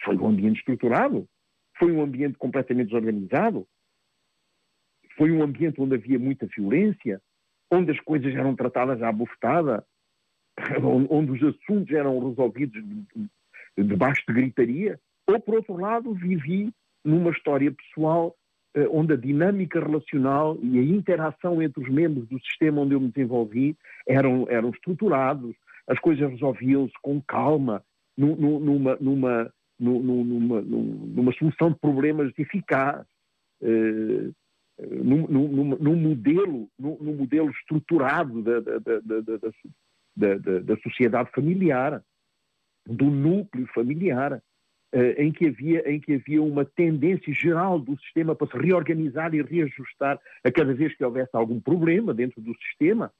Foi 0.00 0.16
um 0.16 0.28
ambiente 0.28 0.58
estruturado? 0.58 1.28
Foi 1.76 1.90
um 1.90 2.02
ambiente 2.02 2.38
completamente 2.38 2.86
desorganizado? 2.86 3.66
Foi 5.16 5.32
um 5.32 5.42
ambiente 5.42 5.80
onde 5.80 5.96
havia 5.96 6.20
muita 6.20 6.46
violência, 6.46 7.20
onde 7.70 7.92
as 7.92 8.00
coisas 8.00 8.34
eram 8.34 8.54
tratadas 8.54 9.02
à 9.02 9.12
bufetada. 9.12 9.84
onde 11.08 11.32
os 11.32 11.42
assuntos 11.42 11.94
eram 11.94 12.28
resolvidos 12.28 12.82
debaixo 13.76 14.22
de 14.26 14.34
gritaria, 14.34 14.98
ou 15.26 15.40
por 15.40 15.56
outro 15.56 15.76
lado 15.76 16.12
vivi 16.14 16.72
numa 17.04 17.30
história 17.30 17.70
pessoal 17.70 18.34
eh, 18.74 18.88
onde 18.90 19.12
a 19.12 19.16
dinâmica 19.16 19.80
relacional 19.80 20.58
e 20.62 20.78
a 20.78 20.82
interação 20.82 21.62
entre 21.62 21.82
os 21.82 21.88
membros 21.88 22.26
do 22.28 22.40
sistema 22.40 22.80
onde 22.82 22.94
eu 22.94 23.00
me 23.00 23.10
desenvolvi 23.10 23.76
eram, 24.06 24.46
eram 24.48 24.70
estruturados, 24.70 25.54
as 25.86 25.98
coisas 26.00 26.30
resolviam-se 26.30 26.92
com 27.02 27.20
calma, 27.22 27.82
numa, 28.16 28.96
numa, 28.98 29.52
numa, 29.80 30.60
numa, 30.60 31.32
solução 31.32 31.70
de 31.70 31.78
problemas 31.78 32.32
eficaz, 32.36 33.06
uh, 33.62 34.34
num, 34.78 35.26
num, 35.26 35.96
modelo, 35.96 36.68
num, 36.78 37.16
modelo 37.16 37.50
estruturado 37.50 38.42
da, 38.42 38.60
da, 38.60 38.78
da, 38.78 40.34
da, 40.36 40.58
da 40.60 40.76
sociedade 40.78 41.30
familiar, 41.34 42.02
do 42.86 43.06
núcleo 43.06 43.66
familiar. 43.74 44.42
Uh, 44.90 45.12
em, 45.18 45.30
que 45.30 45.48
havia, 45.48 45.86
em 45.86 46.00
que 46.00 46.14
havia 46.14 46.42
uma 46.42 46.64
tendência 46.64 47.30
geral 47.34 47.78
do 47.78 47.94
sistema 48.00 48.34
para 48.34 48.46
se 48.46 48.56
reorganizar 48.56 49.34
e 49.34 49.42
reajustar 49.42 50.18
a 50.42 50.50
cada 50.50 50.72
vez 50.72 50.96
que 50.96 51.04
houvesse 51.04 51.28
algum 51.34 51.60
problema 51.60 52.14
dentro 52.14 52.40
do 52.40 52.54
sistema. 52.56 53.12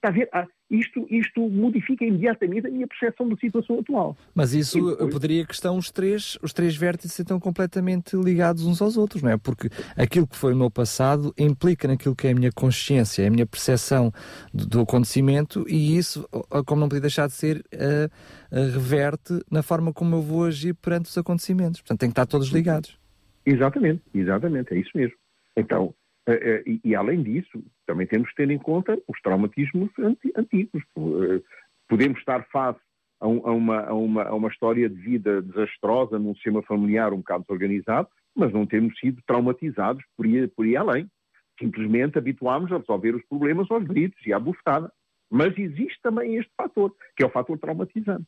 Está 0.00 0.08
a 0.08 0.12
ver? 0.12 0.30
Ah, 0.32 0.46
isto, 0.70 1.06
isto 1.10 1.46
modifica 1.50 2.06
imediatamente 2.06 2.66
a 2.66 2.70
minha 2.70 2.88
percepção 2.88 3.28
da 3.28 3.36
situação 3.36 3.80
atual. 3.80 4.16
Mas 4.34 4.54
isso 4.54 4.80
depois... 4.92 5.12
poderia 5.12 5.44
que 5.44 5.52
estão 5.52 5.76
os 5.76 5.90
três, 5.90 6.38
os 6.42 6.54
três 6.54 6.74
vértices 6.74 7.18
estão 7.18 7.38
completamente 7.38 8.16
ligados 8.16 8.64
uns 8.64 8.80
aos 8.80 8.96
outros, 8.96 9.22
não 9.22 9.30
é? 9.30 9.36
Porque 9.36 9.68
aquilo 9.94 10.26
que 10.26 10.36
foi 10.36 10.54
o 10.54 10.56
meu 10.56 10.70
passado 10.70 11.34
implica 11.38 11.86
naquilo 11.86 12.16
que 12.16 12.28
é 12.28 12.30
a 12.30 12.34
minha 12.34 12.50
consciência, 12.50 13.26
a 13.26 13.30
minha 13.30 13.44
percepção 13.44 14.10
do, 14.54 14.66
do 14.66 14.80
acontecimento 14.80 15.66
e 15.68 15.98
isso, 15.98 16.26
como 16.64 16.80
não 16.80 16.88
podia 16.88 17.02
deixar 17.02 17.26
de 17.26 17.34
ser, 17.34 17.58
uh, 17.58 18.56
uh, 18.56 18.72
reverte 18.72 19.38
na 19.50 19.62
forma 19.62 19.92
como 19.92 20.16
eu 20.16 20.22
vou 20.22 20.46
agir 20.46 20.72
perante 20.72 21.10
os 21.10 21.18
acontecimentos. 21.18 21.82
Portanto, 21.82 22.00
tem 22.00 22.08
que 22.08 22.12
estar 22.12 22.24
todos 22.24 22.48
ligados. 22.48 22.98
Exatamente, 23.44 24.00
exatamente, 24.14 24.72
é 24.72 24.78
isso 24.78 24.90
mesmo. 24.94 25.16
Então, 25.54 25.94
eh, 26.26 26.62
e, 26.66 26.80
e, 26.84 26.94
além 26.94 27.22
disso, 27.22 27.62
também 27.90 28.06
temos 28.06 28.30
que 28.30 28.36
ter 28.36 28.50
em 28.50 28.58
conta 28.58 28.96
os 29.08 29.20
traumatismos 29.20 29.90
antigos. 30.36 30.80
Eh, 30.96 31.42
podemos 31.88 32.20
estar 32.20 32.46
face 32.46 32.78
a, 33.20 33.26
uma, 33.26 33.80
a, 33.80 33.92
uma, 33.92 34.22
a 34.22 34.34
uma 34.34 34.48
história 34.48 34.88
de 34.88 34.94
vida 34.94 35.42
desastrosa 35.42 36.16
num 36.16 36.32
sistema 36.34 36.62
familiar 36.62 37.12
um 37.12 37.16
bocado 37.16 37.44
desorganizado, 37.48 38.08
mas 38.34 38.52
não 38.52 38.64
temos 38.64 38.96
sido 39.00 39.20
traumatizados 39.26 40.04
por 40.16 40.24
ir, 40.24 40.48
por 40.54 40.64
ir 40.64 40.76
além. 40.76 41.10
Simplesmente 41.58 42.16
habituámos 42.16 42.70
a 42.70 42.78
resolver 42.78 43.16
os 43.16 43.26
problemas 43.26 43.68
aos 43.68 43.82
gritos 43.82 44.24
e 44.24 44.32
à 44.32 44.38
bufetada. 44.38 44.90
Mas 45.28 45.58
existe 45.58 45.98
também 46.00 46.36
este 46.36 46.52
fator, 46.56 46.94
que 47.16 47.24
é 47.24 47.26
o 47.26 47.30
fator 47.30 47.58
traumatizante. 47.58 48.24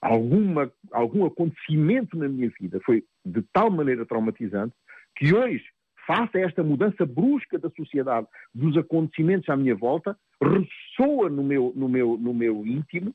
Alguma, 0.00 0.72
algum 0.92 1.26
acontecimento 1.26 2.16
na 2.16 2.28
minha 2.28 2.50
vida 2.60 2.80
foi 2.86 3.02
de 3.26 3.42
tal 3.52 3.70
maneira 3.70 4.06
traumatizante 4.06 4.74
que 5.16 5.34
hoje 5.34 5.64
face 6.06 6.38
a 6.38 6.40
esta 6.42 6.62
mudança 6.62 7.06
brusca 7.06 7.58
da 7.58 7.70
sociedade, 7.70 8.26
dos 8.54 8.76
acontecimentos 8.76 9.48
à 9.48 9.56
minha 9.56 9.74
volta, 9.74 10.16
ressoa 10.40 11.28
no 11.28 11.42
meu, 11.42 11.72
no 11.74 11.88
meu, 11.88 12.16
no 12.18 12.34
meu 12.34 12.66
íntimo 12.66 13.14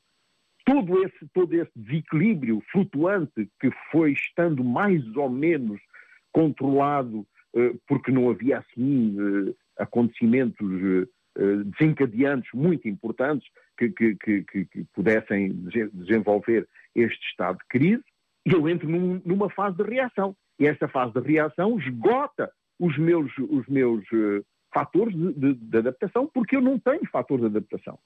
todo 0.65 1.03
esse, 1.03 1.27
todo 1.33 1.53
esse 1.53 1.71
desequilíbrio 1.75 2.61
flutuante 2.71 3.49
que 3.59 3.71
foi 3.91 4.11
estando 4.11 4.63
mais 4.63 5.03
ou 5.15 5.29
menos 5.29 5.79
controlado 6.31 7.25
eh, 7.55 7.73
porque 7.87 8.11
não 8.11 8.29
havia 8.29 8.59
assim 8.59 9.15
eh, 9.19 9.53
acontecimentos 9.77 10.69
eh, 11.37 11.63
desencadeantes 11.65 12.49
muito 12.53 12.87
importantes 12.87 13.47
que, 13.77 13.89
que, 13.89 14.15
que, 14.15 14.43
que, 14.43 14.83
pudessem 14.93 15.53
desenvolver 15.93 16.67
este 16.93 17.25
estado 17.27 17.57
de 17.57 17.65
crise, 17.69 18.03
e 18.45 18.51
eu 18.51 18.67
entro 18.67 18.89
num, 18.89 19.21
numa 19.25 19.49
fase 19.49 19.77
de 19.77 19.83
reação. 19.83 20.35
E 20.59 20.67
esta 20.67 20.87
fase 20.87 21.13
de 21.13 21.21
reação 21.21 21.79
esgota 21.79 22.51
os 22.79 22.97
meus, 22.97 23.31
os 23.37 23.67
meus 23.67 24.03
uh, 24.11 24.45
fatores 24.73 25.15
de, 25.15 25.33
de, 25.33 25.53
de, 25.53 25.77
adaptação, 25.77 26.27
porque 26.27 26.55
eu 26.55 26.61
não 26.61 26.79
tenho 26.79 27.05
fatores 27.11 27.41
de 27.41 27.57
adaptação. 27.57 27.99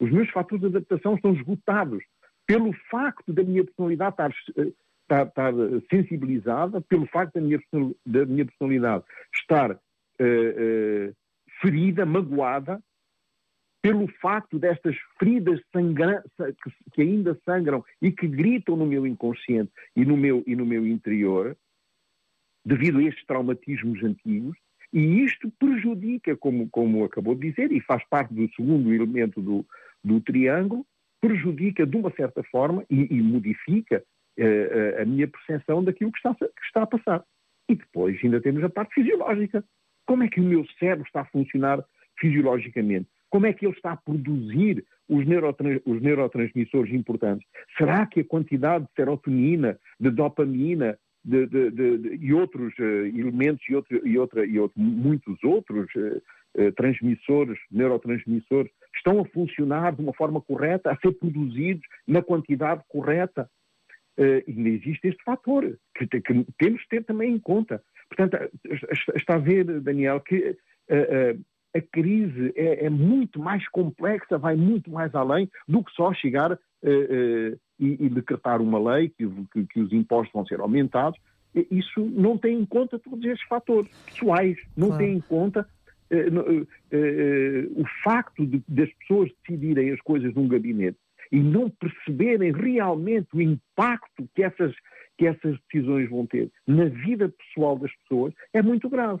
Os 0.00 0.10
meus 0.10 0.28
fatores 0.30 0.60
de 0.60 0.66
adaptação 0.66 1.14
estão 1.14 1.32
esgotados 1.32 2.02
pelo 2.46 2.72
facto 2.90 3.32
da 3.32 3.42
minha 3.42 3.64
personalidade 3.64 4.12
estar, 4.12 4.30
eh, 4.56 4.72
estar, 5.02 5.26
estar 5.26 5.52
sensibilizada, 5.90 6.80
pelo 6.80 7.06
facto 7.06 7.34
da 7.34 7.40
minha, 7.40 7.60
da 8.06 8.26
minha 8.26 8.46
personalidade 8.46 9.04
estar 9.34 9.72
uh, 9.72 9.76
uh, 9.76 11.14
ferida, 11.60 12.06
magoada, 12.06 12.82
pelo 13.82 14.08
facto 14.20 14.58
destas 14.58 14.96
feridas 15.18 15.60
que, 15.72 16.54
que, 16.92 17.02
ainda 17.02 17.38
sangram 17.44 17.84
e 18.02 18.10
que 18.10 18.26
gritam 18.26 18.76
no 18.76 18.86
meu 18.86 19.06
inconsciente 19.06 19.70
e 19.94 20.04
no 20.04 20.16
meu, 20.16 20.42
e 20.46 20.56
no 20.56 20.66
meu 20.66 20.86
interior, 20.86 21.56
devido 22.68 22.98
a 22.98 23.02
estes 23.02 23.24
traumatismos 23.24 24.02
antigos, 24.04 24.56
e 24.92 25.22
isto 25.24 25.50
prejudica, 25.58 26.36
como, 26.36 26.68
como 26.70 27.04
acabou 27.04 27.34
de 27.34 27.50
dizer, 27.50 27.72
e 27.72 27.80
faz 27.80 28.02
parte 28.08 28.34
do 28.34 28.48
segundo 28.54 28.92
elemento 28.92 29.40
do, 29.40 29.64
do 30.04 30.20
triângulo, 30.20 30.84
prejudica 31.20 31.86
de 31.86 31.96
uma 31.96 32.10
certa 32.12 32.42
forma 32.44 32.84
e, 32.90 33.16
e 33.16 33.22
modifica 33.22 34.02
uh, 34.38 35.02
a 35.02 35.04
minha 35.04 35.26
percepção 35.26 35.82
daquilo 35.82 36.12
que 36.12 36.18
está, 36.18 36.34
que 36.34 36.64
está 36.66 36.82
a 36.82 36.86
passar. 36.86 37.24
E 37.68 37.74
depois 37.74 38.18
ainda 38.22 38.40
temos 38.40 38.62
a 38.62 38.68
parte 38.68 38.94
fisiológica. 38.94 39.64
Como 40.06 40.22
é 40.22 40.28
que 40.28 40.40
o 40.40 40.44
meu 40.44 40.64
cérebro 40.78 41.06
está 41.06 41.22
a 41.22 41.26
funcionar 41.26 41.82
fisiologicamente? 42.18 43.08
Como 43.30 43.46
é 43.46 43.52
que 43.52 43.66
ele 43.66 43.74
está 43.74 43.92
a 43.92 43.96
produzir 43.96 44.84
os, 45.08 45.26
neurotrans, 45.26 45.80
os 45.84 46.00
neurotransmissores 46.00 46.94
importantes? 46.94 47.46
Será 47.76 48.06
que 48.06 48.20
a 48.20 48.24
quantidade 48.24 48.84
de 48.84 48.90
serotonina, 48.96 49.78
de 50.00 50.10
dopamina, 50.10 50.98
de, 51.28 51.46
de, 51.46 51.70
de, 51.70 52.16
e 52.16 52.32
outros 52.32 52.72
uh, 52.78 53.06
elementos 53.06 53.62
e, 53.68 53.74
outro, 53.74 54.08
e, 54.08 54.18
outra, 54.18 54.46
e 54.46 54.58
outro, 54.58 54.80
muitos 54.80 55.44
outros 55.44 55.86
uh, 55.94 56.22
uh, 56.62 56.72
transmissores, 56.72 57.58
neurotransmissores, 57.70 58.72
estão 58.96 59.20
a 59.20 59.24
funcionar 59.26 59.94
de 59.94 60.00
uma 60.00 60.14
forma 60.14 60.40
correta, 60.40 60.90
a 60.90 60.96
ser 60.96 61.12
produzidos 61.12 61.84
na 62.06 62.22
quantidade 62.22 62.82
correta. 62.88 63.48
ainda 64.18 64.68
existe 64.68 65.08
este 65.08 65.22
fator 65.22 65.78
que, 65.94 66.06
que, 66.06 66.46
temos 66.58 66.80
de 66.80 66.88
ter 66.88 67.04
também 67.04 67.34
em 67.34 67.38
conta. 67.38 67.82
Portanto, 68.08 68.50
está 69.14 69.34
a 69.34 69.38
ver, 69.38 69.80
Daniel, 69.80 70.20
que 70.20 70.56
a 71.74 71.80
crise 71.80 72.52
é, 72.56 72.86
é, 72.86 72.90
muito 72.90 73.38
mais 73.38 73.68
complexa, 73.68 74.38
vai 74.38 74.56
muito 74.56 74.90
mais 74.90 75.14
além 75.14 75.48
do 75.68 75.84
que 75.84 75.92
só 75.92 76.12
chegar 76.14 76.52
uh, 76.52 76.56
uh, 76.56 76.58
e, 76.82 77.56
e, 77.78 78.08
decretar 78.08 78.60
uma 78.60 78.78
lei 78.78 79.08
que, 79.08 79.28
que, 79.52 79.66
que, 79.66 79.80
os 79.80 79.92
impostos 79.92 80.32
vão 80.32 80.46
ser 80.46 80.60
aumentados, 80.60 81.18
isso 81.70 82.00
não 82.00 82.36
tem 82.36 82.58
em 82.58 82.64
conta 82.64 82.98
todos 82.98 83.24
estes 83.24 83.46
fatores 83.48 83.90
pessoais, 84.06 84.56
não 84.76 84.88
claro. 84.88 85.02
tem 85.02 85.16
em 85.16 85.20
conta 85.20 85.66
uh, 86.10 87.80
o 87.80 87.84
facto 88.02 88.46
de, 88.46 88.62
das 88.68 88.92
pessoas 88.94 89.30
decidirem 89.42 89.90
as 89.90 90.00
coisas 90.00 90.34
num 90.34 90.48
gabinete 90.48 90.98
e 91.30 91.40
não 91.40 91.68
perceberem 91.70 92.52
realmente 92.52 93.28
o 93.34 93.40
impacto 93.40 94.28
que 94.34 94.42
essas, 94.42 94.74
que 95.16 95.26
essas 95.26 95.58
decisões 95.70 96.08
vão 96.08 96.26
ter 96.26 96.50
na 96.66 96.86
vida 96.86 97.28
pessoal 97.28 97.78
das 97.78 97.94
pessoas 97.96 98.32
é 98.52 98.62
muito 98.62 98.88
grave. 98.88 99.20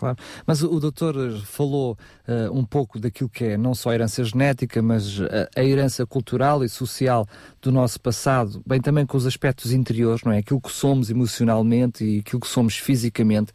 Claro, 0.00 0.16
mas 0.46 0.62
o, 0.62 0.80
doutor 0.80 1.14
falou 1.44 1.92
uh, 2.26 2.58
um 2.58 2.64
pouco 2.64 2.98
daquilo 2.98 3.28
que 3.28 3.44
é 3.44 3.58
não 3.58 3.74
só 3.74 3.90
a 3.90 3.94
herança 3.94 4.24
genética, 4.24 4.80
mas 4.80 5.20
a, 5.20 5.24
eh, 5.26 5.48
a, 5.56 5.62
herança 5.62 6.06
cultural 6.06 6.64
e 6.64 6.70
social 6.70 7.26
do 7.60 7.70
nosso 7.70 8.00
passado, 8.00 8.62
bem 8.66 8.80
também 8.80 9.04
com 9.04 9.18
os 9.18 9.26
aspectos 9.26 9.72
interiores, 9.72 10.22
não 10.24 10.32
é? 10.32 10.38
Aquilo 10.38 10.58
que 10.58 10.72
somos 10.72 11.10
emocionalmente 11.10 12.02
e 12.02 12.20
aquilo 12.20 12.40
que 12.40 12.48
somos 12.48 12.78
fisicamente, 12.78 13.52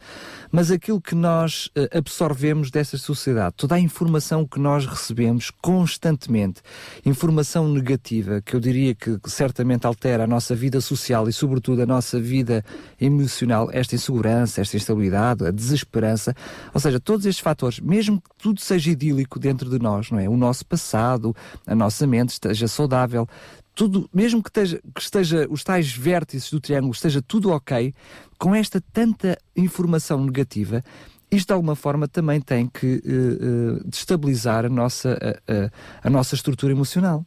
mas 0.52 0.70
aquilo 0.70 1.00
que 1.00 1.16
nós 1.16 1.66
uh, 1.76 1.98
absorvemos 1.98 2.70
dessa 2.70 2.96
sociedade, 2.96 3.56
toda 3.56 3.74
a 3.74 3.80
informação 3.80 4.46
que 4.46 4.60
nós 4.60 4.86
recebemos 4.86 5.50
constantemente, 5.50 6.62
informação 7.04 7.68
negativa, 7.68 8.40
que 8.40 8.54
eu 8.54 8.60
diria 8.60 8.94
que 8.94 9.18
certamente 9.24 9.84
altera 9.84 10.22
a 10.22 10.26
nossa 10.28 10.54
vida 10.54 10.80
social 10.80 11.28
e, 11.28 11.32
sobretudo, 11.32 11.82
a 11.82 11.86
nossa 11.86 12.20
vida 12.20 12.64
emocional, 13.00 13.68
esta 13.72 13.96
insegurança, 13.96 14.60
esta 14.60 14.76
instabilidade, 14.76 15.44
a 15.44 15.50
desesperança 15.50 16.35
ou 16.72 16.80
seja, 16.80 17.00
todos 17.00 17.26
estes 17.26 17.42
fatores, 17.42 17.80
mesmo 17.80 18.20
que 18.20 18.30
tudo 18.38 18.60
seja 18.60 18.90
idílico 18.90 19.38
dentro 19.38 19.68
de 19.70 19.78
nós, 19.78 20.10
não 20.10 20.18
é? 20.18 20.28
O 20.28 20.36
nosso 20.36 20.66
passado, 20.66 21.34
a 21.66 21.74
nossa 21.74 22.06
mente 22.06 22.30
esteja 22.30 22.68
saudável, 22.68 23.28
tudo, 23.74 24.08
mesmo 24.12 24.42
que 24.42 24.48
esteja, 24.48 24.80
que 24.94 25.00
esteja 25.00 25.46
os 25.50 25.62
tais 25.62 25.92
vértices 25.92 26.50
do 26.50 26.60
triângulo, 26.60 26.92
esteja 26.92 27.20
tudo 27.20 27.50
ok, 27.50 27.92
com 28.38 28.54
esta 28.54 28.80
tanta 28.80 29.38
informação 29.54 30.24
negativa, 30.24 30.82
isto 31.30 31.48
de 31.48 31.52
alguma 31.52 31.76
forma 31.76 32.08
também 32.08 32.40
tem 32.40 32.68
que 32.68 33.02
uh, 33.04 33.80
uh, 33.80 33.88
destabilizar 33.88 34.64
a 34.64 34.68
nossa, 34.68 35.14
uh, 35.14 35.70
a 36.02 36.08
nossa 36.08 36.34
estrutura 36.34 36.72
emocional. 36.72 37.26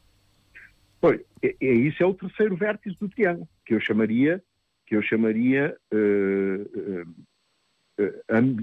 Pois, 1.01 1.21
é, 1.41 1.55
é, 1.61 1.73
isso 1.73 2.01
é 2.01 2.05
o 2.05 2.13
terceiro 2.13 2.55
vértice 2.55 2.97
do 2.99 3.09
triângulo, 3.09 3.47
que 3.65 3.73
eu 3.73 3.79
chamaria, 3.79 4.41
que 4.87 4.95
eu 4.95 5.01
chamaria 5.01 5.75
uh, 5.93 7.15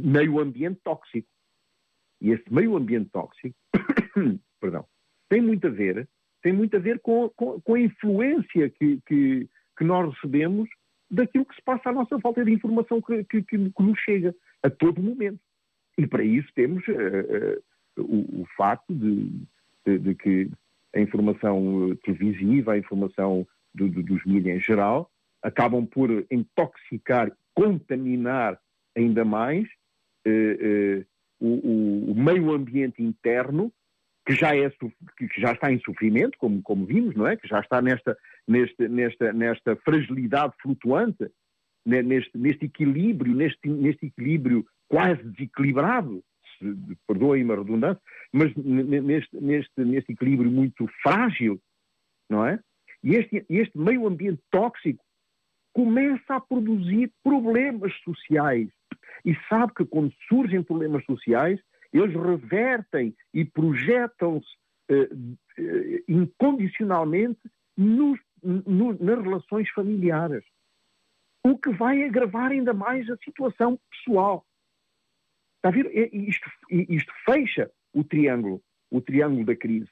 meio 0.02 0.40
ambiente 0.40 0.80
tóxico. 0.82 1.28
E 2.20 2.30
esse 2.30 2.52
meio 2.52 2.76
ambiente 2.76 3.10
tóxico, 3.10 3.56
perdão, 4.60 4.86
tem 5.28 5.40
muito 5.40 5.66
a 5.66 5.70
ver, 5.70 6.08
tem 6.42 6.52
muito 6.52 6.76
a 6.76 6.80
ver 6.80 7.00
com, 7.00 7.28
com, 7.30 7.60
com 7.60 7.74
a 7.74 7.80
influência 7.80 8.70
que, 8.70 9.00
que, 9.06 9.48
que, 9.76 9.84
nós 9.84 10.14
recebemos 10.14 10.68
daquilo 11.10 11.44
que 11.44 11.54
se 11.54 11.62
passa 11.62 11.90
à 11.90 11.92
nossa 11.92 12.18
falta 12.20 12.44
de 12.44 12.52
informação 12.52 13.02
que, 13.02 13.24
que, 13.24 13.42
que 13.42 13.58
nos 13.58 13.98
chega 14.00 14.34
a 14.62 14.70
todo 14.70 15.02
momento. 15.02 15.40
E 15.98 16.06
para 16.06 16.24
isso 16.24 16.48
temos 16.54 16.86
uh, 16.88 16.92
uh, 16.92 18.02
o, 18.02 18.42
o, 18.42 18.46
facto 18.56 18.94
de, 18.94 19.30
de, 19.84 19.98
de, 19.98 20.14
que 20.14 20.50
a 20.94 21.00
informação 21.00 21.96
televisiva, 22.04 22.72
a 22.72 22.78
informação 22.78 23.46
do, 23.74 23.88
do, 23.88 24.02
dos 24.02 24.24
mídias 24.24 24.56
em 24.56 24.60
geral, 24.60 25.10
acabam 25.42 25.86
por 25.86 26.10
intoxicar, 26.30 27.30
contaminar 27.54 28.58
ainda 28.96 29.24
mais 29.24 29.66
uh, 30.26 31.06
o, 31.38 32.12
o, 32.12 32.14
meio 32.14 32.52
ambiente 32.52 33.02
interno, 33.02 33.72
que 34.26 34.34
já, 34.34 34.56
é, 34.56 34.68
que 34.70 35.40
já 35.40 35.52
está 35.52 35.70
em 35.70 35.78
sofrimento, 35.80 36.36
como, 36.38 36.60
como 36.62 36.86
vimos, 36.86 37.14
não 37.14 37.26
é? 37.26 37.36
Que 37.36 37.46
já 37.46 37.60
está 37.60 37.80
nesta, 37.80 38.16
nesta, 38.48 38.88
nesta, 38.88 39.32
nesta 39.32 39.76
fragilidade 39.76 40.54
flutuante, 40.60 41.30
neste, 41.84 42.36
neste 42.36 42.64
equilíbrio, 42.64 43.34
neste, 43.34 43.68
neste 43.68 44.06
equilíbrio 44.06 44.66
quase 44.88 45.22
desequilibrado, 45.22 46.24
perdoem-me 47.06 47.52
a 47.52 47.56
redundância, 47.56 48.02
mas 48.32 48.52
neste, 48.56 49.36
neste, 49.36 49.84
neste 49.84 50.12
equilíbrio 50.12 50.50
muito 50.50 50.88
frágil, 51.02 51.60
não 52.28 52.44
é? 52.44 52.58
E 53.04 53.14
este, 53.14 53.44
este 53.48 53.78
meio 53.78 54.06
ambiente 54.06 54.42
tóxico 54.50 55.04
começa 55.72 56.34
a 56.34 56.40
produzir 56.40 57.12
problemas 57.22 57.92
sociais. 58.02 58.68
E 59.26 59.36
sabe 59.48 59.74
que 59.74 59.84
quando 59.84 60.14
surgem 60.28 60.62
problemas 60.62 61.04
sociais, 61.04 61.60
eles 61.92 62.14
revertem 62.14 63.14
e 63.34 63.44
projetam-se 63.44 64.48
eh, 64.88 65.08
eh, 65.58 66.04
incondicionalmente 66.06 67.40
nos, 67.76 68.20
no, 68.42 68.92
nas 68.92 69.22
relações 69.22 69.68
familiares. 69.70 70.44
O 71.44 71.58
que 71.58 71.70
vai 71.70 72.04
agravar 72.04 72.52
ainda 72.52 72.72
mais 72.72 73.10
a 73.10 73.16
situação 73.16 73.78
pessoal. 73.90 74.46
Está 75.56 75.68
a 75.68 75.72
ver? 75.72 75.90
Isto, 76.14 76.48
isto 76.70 77.12
fecha 77.24 77.70
o 77.92 78.04
triângulo, 78.04 78.62
o 78.90 79.00
triângulo 79.00 79.44
da 79.44 79.56
crise. 79.56 79.90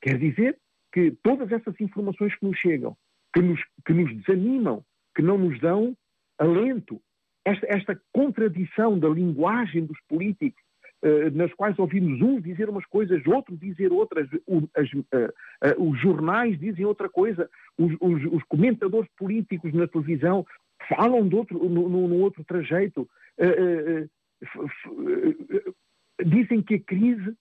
Quer 0.00 0.18
dizer 0.18 0.58
que 0.92 1.10
todas 1.22 1.52
essas 1.52 1.78
informações 1.80 2.34
que 2.36 2.46
nos 2.46 2.58
chegam, 2.58 2.96
que 3.34 3.40
nos, 3.40 3.60
que 3.86 3.92
nos 3.92 4.14
desanimam, 4.16 4.84
que 5.14 5.22
não 5.22 5.36
nos 5.36 5.58
dão 5.60 5.96
alento, 6.38 7.02
esta, 7.44 7.66
esta 7.68 8.00
contradição 8.12 8.98
da 8.98 9.08
linguagem 9.08 9.84
dos 9.84 9.98
políticos, 10.08 10.62
uh, 11.02 11.30
nas 11.36 11.52
quais 11.54 11.78
ouvimos 11.78 12.20
uns 12.20 12.42
dizer 12.42 12.68
umas 12.68 12.86
coisas, 12.86 13.24
outros 13.26 13.58
dizer 13.58 13.92
outras, 13.92 14.28
as, 14.74 14.92
uh, 14.92 15.00
uh, 15.78 15.90
os 15.90 16.00
jornais 16.00 16.58
dizem 16.58 16.84
outra 16.84 17.08
coisa, 17.08 17.50
os, 17.76 17.92
os, 18.00 18.32
os, 18.32 18.42
comentadores 18.44 19.10
políticos 19.16 19.72
na 19.72 19.88
televisão 19.88 20.46
falam 20.88 21.28
de 21.28 21.34
outro, 21.34 21.58
no 21.68 22.16
outro 22.18 22.44
trajeito, 22.44 23.08
dizem 26.24 26.60
que 26.60 26.74
a 26.74 26.80
crise 26.80 27.36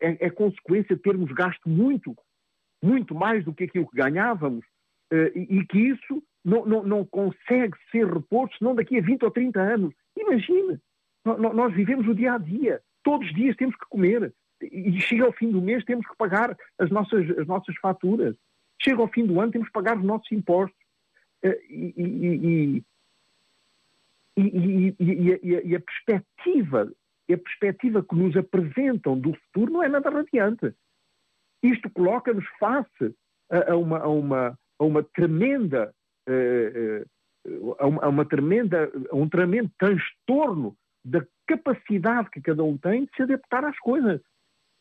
é, 0.00 0.26
é, 0.26 0.30
consequência 0.30 0.94
de 0.94 1.02
termos 1.02 1.32
gasto 1.32 1.68
muito, 1.68 2.16
muito 2.80 3.12
mais 3.12 3.44
do 3.44 3.52
que 3.52 3.64
aquilo 3.64 3.88
que 3.88 3.96
ganhávamos, 3.96 4.64
e, 5.34 5.64
que 5.66 5.78
isso 5.78 6.22
não, 6.46 6.64
não, 6.64 6.82
não, 6.84 7.04
consegue 7.04 7.76
ser 7.90 8.06
reposto 8.06 8.56
senão 8.58 8.74
daqui 8.74 8.98
a 8.98 9.02
20 9.02 9.24
ou 9.24 9.30
30 9.32 9.60
anos. 9.60 9.94
Imagine, 10.16 10.78
nós 11.24 11.74
vivemos 11.74 12.06
o 12.06 12.14
dia 12.14 12.34
a 12.34 12.38
dia, 12.38 12.80
todos 13.02 13.26
os 13.26 13.34
dias 13.34 13.56
temos 13.56 13.74
que 13.74 13.86
comer, 13.86 14.32
e 14.62 15.00
chega 15.00 15.24
ao 15.24 15.32
fim 15.32 15.50
do 15.50 15.60
mês 15.60 15.84
temos 15.84 16.06
que 16.06 16.16
pagar 16.16 16.56
as 16.78 16.88
nossas, 16.88 17.28
as 17.36 17.46
nossas 17.48 17.74
faturas, 17.78 18.36
chega 18.80 19.02
ao 19.02 19.08
fim 19.08 19.26
do 19.26 19.40
ano 19.40 19.50
temos 19.50 19.66
que 19.66 19.72
pagar 19.72 19.98
os 19.98 20.04
nossos 20.04 20.30
impostos. 20.30 20.78
Uh, 21.44 21.52
e, 21.68 22.84
e, 24.36 25.62
e, 25.64 25.76
a 25.76 25.80
perspectiva 25.80 26.92
e 27.28 27.34
a 27.34 27.38
perspectiva 27.38 28.04
que 28.04 28.14
nos 28.14 28.36
apresentam 28.36 29.18
do 29.18 29.34
futuro 29.34 29.72
não 29.72 29.82
é 29.82 29.88
nada 29.88 30.10
radiante. 30.10 30.72
Isto 31.62 31.90
coloca-nos 31.90 32.46
face 32.60 33.14
a, 33.50 33.72
a, 33.72 33.76
uma, 33.76 33.98
a, 33.98 34.08
uma, 34.08 34.58
a 34.78 34.84
uma 34.84 35.02
tremenda 35.02 35.92
uh, 35.92 35.92
uh, 35.92 36.05
a 38.00 38.08
uma 38.08 38.24
tremenda 38.24 38.90
a 39.10 39.16
um 39.16 39.28
tremendo 39.28 39.70
transtorno 39.78 40.76
da 41.04 41.24
capacidade 41.46 42.30
que 42.30 42.40
cada 42.40 42.64
um 42.64 42.76
tem 42.76 43.04
de 43.04 43.10
se 43.14 43.22
adaptar 43.22 43.64
às 43.64 43.78
coisas. 43.78 44.20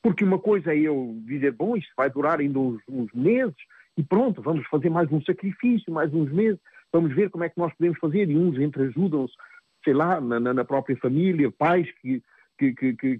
Porque 0.01 0.23
uma 0.23 0.39
coisa 0.39 0.73
é 0.73 0.77
eu 0.77 1.15
dizer, 1.25 1.51
bom, 1.51 1.75
isto 1.75 1.91
vai 1.95 2.09
durar 2.09 2.39
ainda 2.39 2.59
uns, 2.59 2.81
uns 2.87 3.11
meses 3.13 3.55
e 3.97 4.03
pronto, 4.03 4.41
vamos 4.41 4.67
fazer 4.67 4.89
mais 4.89 5.11
um 5.11 5.21
sacrifício, 5.21 5.91
mais 5.91 6.13
uns 6.13 6.31
meses, 6.31 6.59
vamos 6.91 7.13
ver 7.15 7.29
como 7.29 7.43
é 7.43 7.49
que 7.49 7.57
nós 7.57 7.73
podemos 7.73 7.97
fazer 7.99 8.29
e 8.29 8.37
uns 8.37 8.57
entreajudam-se 8.59 9.33
sei 9.85 9.93
lá, 9.93 10.19
na, 10.19 10.39
na, 10.39 10.65
própria 10.65 10.97
família, 10.97 11.51
pais 11.51 11.87
que, 12.01 12.21
que, 12.57 12.73
que, 12.73 12.93
que, 12.95 13.19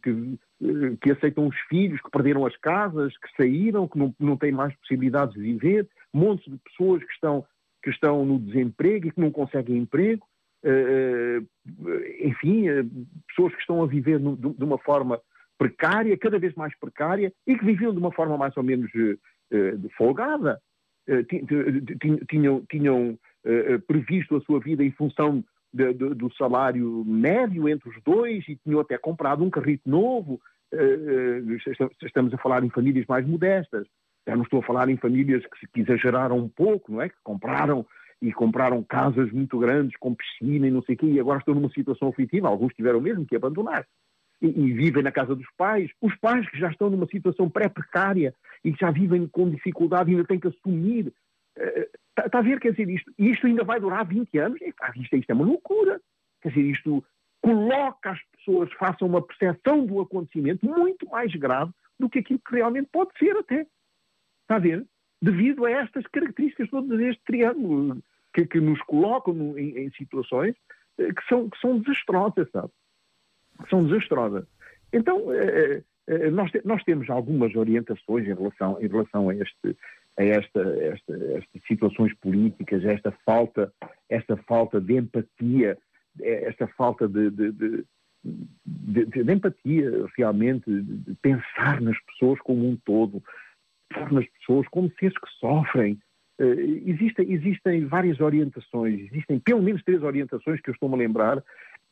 que, 0.99 1.11
aceitam 1.11 1.47
os 1.47 1.55
filhos, 1.69 2.01
que 2.01 2.09
perderam 2.09 2.45
as 2.45 2.57
casas, 2.57 3.15
que 3.17 3.29
saíram, 3.37 3.87
que 3.87 3.97
não, 3.97 4.13
não 4.19 4.35
têm 4.35 4.51
mais 4.51 4.75
possibilidades 4.77 5.35
de 5.35 5.41
viver, 5.41 5.87
montes 6.11 6.51
de 6.51 6.57
pessoas 6.57 7.03
que 7.03 7.13
estão, 7.13 7.45
que 7.85 7.91
estão 7.91 8.25
no 8.25 8.39
desemprego 8.39 9.07
e 9.07 9.11
que 9.11 9.21
não 9.21 9.29
conseguem 9.29 9.77
emprego, 9.77 10.25
uh, 10.65 11.47
enfim, 12.19 12.67
uh, 12.67 12.83
pessoas 13.27 13.53
que 13.53 13.61
estão 13.61 13.83
a 13.83 13.85
viver 13.85 14.17
de, 14.17 14.63
uma 14.63 14.79
forma 14.79 15.21
precária, 15.55 16.17
cada 16.17 16.39
vez 16.39 16.55
mais 16.55 16.75
precária, 16.79 17.31
e 17.45 17.55
que 17.55 17.63
viviam 17.63 17.93
de 17.93 17.99
uma 17.99 18.11
forma 18.11 18.37
mais 18.37 18.57
ou 18.57 18.63
menos 18.63 18.91
folgada. 19.95 20.59
tinham, 22.27 22.65
tinham 22.69 23.17
previsto 23.87 24.35
a 24.35 24.41
sua 24.41 24.59
vida 24.59 24.83
em 24.83 24.91
função 24.91 25.41
do 25.71 26.33
salário 26.33 27.05
médio 27.05 27.69
entre 27.69 27.87
os 27.87 27.95
dois 28.03 28.43
e 28.49 28.57
tinham 28.57 28.81
até 28.81 28.97
comprado 28.97 29.45
um 29.45 29.49
carrito 29.49 29.89
novo. 29.89 30.41
Estamos 32.01 32.33
a 32.33 32.37
falar 32.37 32.65
em 32.65 32.69
famílias 32.69 33.05
mais 33.07 33.25
modestas. 33.25 33.87
Já 34.27 34.35
não 34.35 34.43
estou 34.43 34.59
a 34.59 34.63
falar 34.63 34.89
em 34.89 34.97
famílias 34.97 35.43
que, 35.45 35.67
que 35.67 35.81
exageraram 35.81 36.37
um 36.37 36.49
pouco, 36.49 36.91
não 36.91 37.01
é? 37.01 37.09
Que 37.09 37.15
compraram 37.23 37.85
e 38.21 38.31
compraram 38.31 38.81
casas 38.83 39.31
muito 39.31 39.59
grandes 39.59 39.95
com 39.97 40.15
piscina 40.15 40.67
e 40.67 40.71
não 40.71 40.81
sei 40.81 40.95
o 40.95 40.97
quê, 40.97 41.05
e 41.05 41.19
agora 41.19 41.39
estão 41.39 41.53
numa 41.53 41.69
situação 41.69 42.09
aflitiva. 42.09 42.47
Alguns 42.47 42.73
tiveram 42.73 43.01
mesmo 43.01 43.25
que 43.25 43.35
abandonar. 43.35 43.85
E, 44.41 44.47
e, 44.47 44.73
vivem 44.73 45.03
na 45.03 45.11
casa 45.11 45.35
dos 45.35 45.47
pais. 45.57 45.89
Os 46.01 46.15
pais 46.15 46.47
que 46.49 46.57
já 46.57 46.69
estão 46.69 46.89
numa 46.89 47.07
situação 47.07 47.49
pré-precária 47.49 48.33
e 48.63 48.71
que 48.71 48.79
já 48.79 48.91
vivem 48.91 49.27
com 49.27 49.49
dificuldade 49.49 50.11
ainda 50.11 50.25
têm 50.25 50.39
que 50.39 50.47
assumir 50.47 51.13
Está, 51.57 52.25
está 52.25 52.39
a 52.39 52.41
ver, 52.41 52.59
quer 52.59 52.71
dizer, 52.71 52.89
isto, 52.89 53.11
isto 53.17 53.47
ainda 53.47 53.63
vai 53.63 53.79
durar 53.79 54.05
20 54.05 54.37
anos? 54.37 54.59
Isto, 54.61 55.15
isto 55.15 55.29
é 55.29 55.33
uma 55.33 55.45
loucura. 55.45 56.01
Quer 56.41 56.49
dizer, 56.49 56.61
isto 56.61 57.03
coloca 57.41 58.11
as 58.11 58.19
pessoas, 58.31 58.71
façam 58.73 59.07
uma 59.07 59.21
percepção 59.21 59.85
do 59.85 60.01
acontecimento 60.01 60.65
muito 60.65 61.07
mais 61.09 61.33
grave 61.35 61.71
do 61.99 62.09
que 62.09 62.19
aquilo 62.19 62.39
que 62.39 62.55
realmente 62.55 62.89
pode 62.91 63.17
ser 63.17 63.35
até. 63.37 63.65
Está 64.45 64.57
a 64.57 64.59
ver? 64.59 64.85
Devido 65.21 65.65
a 65.65 65.71
estas 65.71 66.05
características 66.07 66.69
todas 66.69 66.97
deste 66.97 67.23
triângulo, 67.25 68.01
que, 68.31 68.45
que 68.45 68.59
nos 68.59 68.79
colocam 68.83 69.33
no, 69.33 69.57
em, 69.57 69.77
em, 69.77 69.91
situações 69.91 70.55
eh, 70.99 71.11
que 71.13 71.27
são, 71.27 71.49
que 71.49 71.57
são 71.59 71.79
desastrosas, 71.79 72.47
sabe? 72.51 72.69
Que 73.63 73.69
são 73.69 73.83
desastrosas. 73.85 74.45
Então, 74.93 75.33
eh, 75.33 75.81
eh, 76.07 76.29
nós, 76.29 76.51
te, 76.51 76.61
nós 76.63 76.83
temos 76.83 77.09
algumas 77.09 77.55
orientações 77.55 78.27
em 78.27 78.33
relação, 78.33 78.77
em 78.79 78.87
relação 78.87 79.29
a 79.29 79.35
este, 79.35 79.75
a 80.17 80.23
esta, 80.23 80.61
esta, 80.61 81.13
estas 81.37 81.61
situações 81.65 82.13
políticas, 82.15 82.85
a 82.85 82.91
esta 82.91 83.11
falta, 83.25 83.73
esta 84.09 84.37
falta 84.37 84.79
de 84.79 84.97
empatia, 84.97 85.77
esta 86.21 86.67
falta 86.67 87.07
de, 87.07 87.29
de, 87.31 87.51
de, 88.65 89.05
de 89.05 89.31
empatia 89.31 89.91
realmente, 90.17 90.69
de, 90.69 91.15
pensar 91.15 91.81
nas 91.81 91.99
pessoas 92.05 92.39
como 92.41 92.67
um 92.67 92.77
todo, 92.77 93.23
pensar 93.89 94.11
nas 94.11 94.27
pessoas 94.27 94.67
como 94.69 94.91
seres 94.99 95.17
que 95.17 95.29
sofrem. 95.39 95.99
Uh, 96.39 96.89
existem, 96.89 97.31
existem 97.31 97.85
várias 97.85 98.19
orientações, 98.19 98.99
existem 99.11 99.39
pelo 99.39 99.61
menos 99.61 99.81
três 99.83 100.03
orientações 100.03 100.59
que 100.61 100.69
eu 100.69 100.73
estou-me 100.73 100.95
a 100.95 100.99
lembrar. 100.99 101.43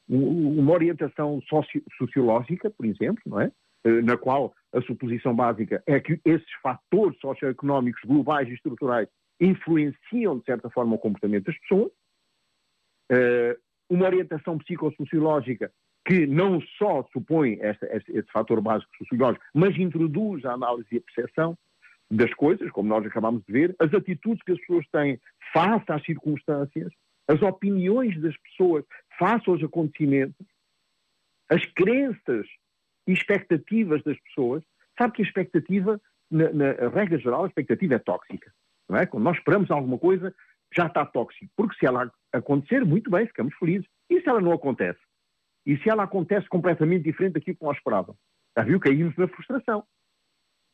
Uma 0.10 0.74
orientação 0.74 1.42
socio 1.48 1.82
sociológica, 1.98 2.70
por 2.70 2.86
exemplo, 2.86 3.24
não 3.26 3.40
é? 3.40 3.50
Eh, 3.86 4.02
na 4.02 4.18
qual 4.18 4.54
a 4.74 4.82
suposição 4.82 5.36
básica 5.36 5.84
é 5.86 6.00
que 6.00 6.20
esses 6.26 6.52
fatores 6.62 7.20
socioeconómicos 7.20 8.02
globais 8.06 8.48
e 8.50 8.54
estruturais 8.54 9.08
influenciam, 9.40 10.40
de 10.40 10.46
certa 10.46 10.70
forma, 10.70 10.96
o 10.96 11.00
comportamento 11.00 11.46
das 11.46 11.60
pessoas. 11.60 11.92
Eh, 13.12 13.58
uma 13.90 14.06
orientação 14.06 14.58
psicossociológica 14.58 15.72
que 16.06 16.26
não 16.26 16.62
só 16.78 17.04
supõe 17.14 17.60
este, 17.62 17.86
este, 17.88 18.12
este 18.18 18.32
fator 18.32 18.62
básico 18.62 18.92
sociológico, 18.98 19.44
mas 19.54 19.78
introduz 19.78 20.44
a 20.46 20.54
análise 20.54 20.88
e 20.92 20.98
a 20.98 21.02
percepção 21.02 21.58
das 22.12 22.34
coisas, 22.34 22.70
como 22.72 22.90
nós 22.90 23.06
acabamos 23.06 23.44
de 23.46 23.52
ver, 23.52 23.76
as 23.80 23.94
atitudes 23.94 24.44
que 24.44 24.52
as 24.52 24.60
pessoas 24.60 24.86
têm 24.92 25.20
face 25.52 25.86
às 25.92 26.04
circunstâncias, 26.04 26.92
as 27.28 27.42
opiniões 27.42 28.20
das 28.22 28.36
pessoas 28.38 28.86
face 29.18 29.50
aos 29.50 29.64
acontecimentos, 29.64 30.46
as 31.50 31.66
crenças 31.74 32.48
e 33.08 33.14
expectativas 33.14 34.04
das 34.04 34.20
pessoas, 34.22 34.64
sabe 34.98 35.14
que 35.14 35.22
a 35.22 35.26
expectativa 35.26 36.00
na, 36.34 36.52
na 36.52 36.90
regra 36.90 37.18
geral, 37.20 37.44
a 37.44 37.48
expectativa 37.48 37.96
é 37.96 38.00
tóxica. 38.00 38.52
Não 38.90 38.98
é? 38.98 39.06
Quando 39.06 39.24
nós 39.24 39.38
esperamos 39.38 39.70
alguma 39.70 39.98
coisa, 39.98 40.34
já 40.76 40.88
está 40.88 41.06
tóxico. 41.06 41.52
Porque 41.56 41.78
se 41.78 41.86
ela 41.86 42.12
acontecer, 42.32 42.84
muito 42.84 43.10
bem, 43.10 43.28
ficamos 43.28 43.54
felizes. 43.56 43.88
E 44.10 44.20
se 44.20 44.28
ela 44.28 44.42
não 44.42 44.52
acontece? 44.52 45.00
E 45.66 45.78
se 45.78 45.90
ela 45.90 46.04
acontece 46.04 46.48
completamente 46.50 47.04
diferente 47.04 47.34
daquilo 47.34 47.56
que 47.56 47.64
nós 47.64 47.78
esperávamos? 47.78 48.20
Já 48.58 48.64
viu? 48.64 48.80
Caímos 48.80 49.16
na 49.16 49.28
frustração. 49.28 49.84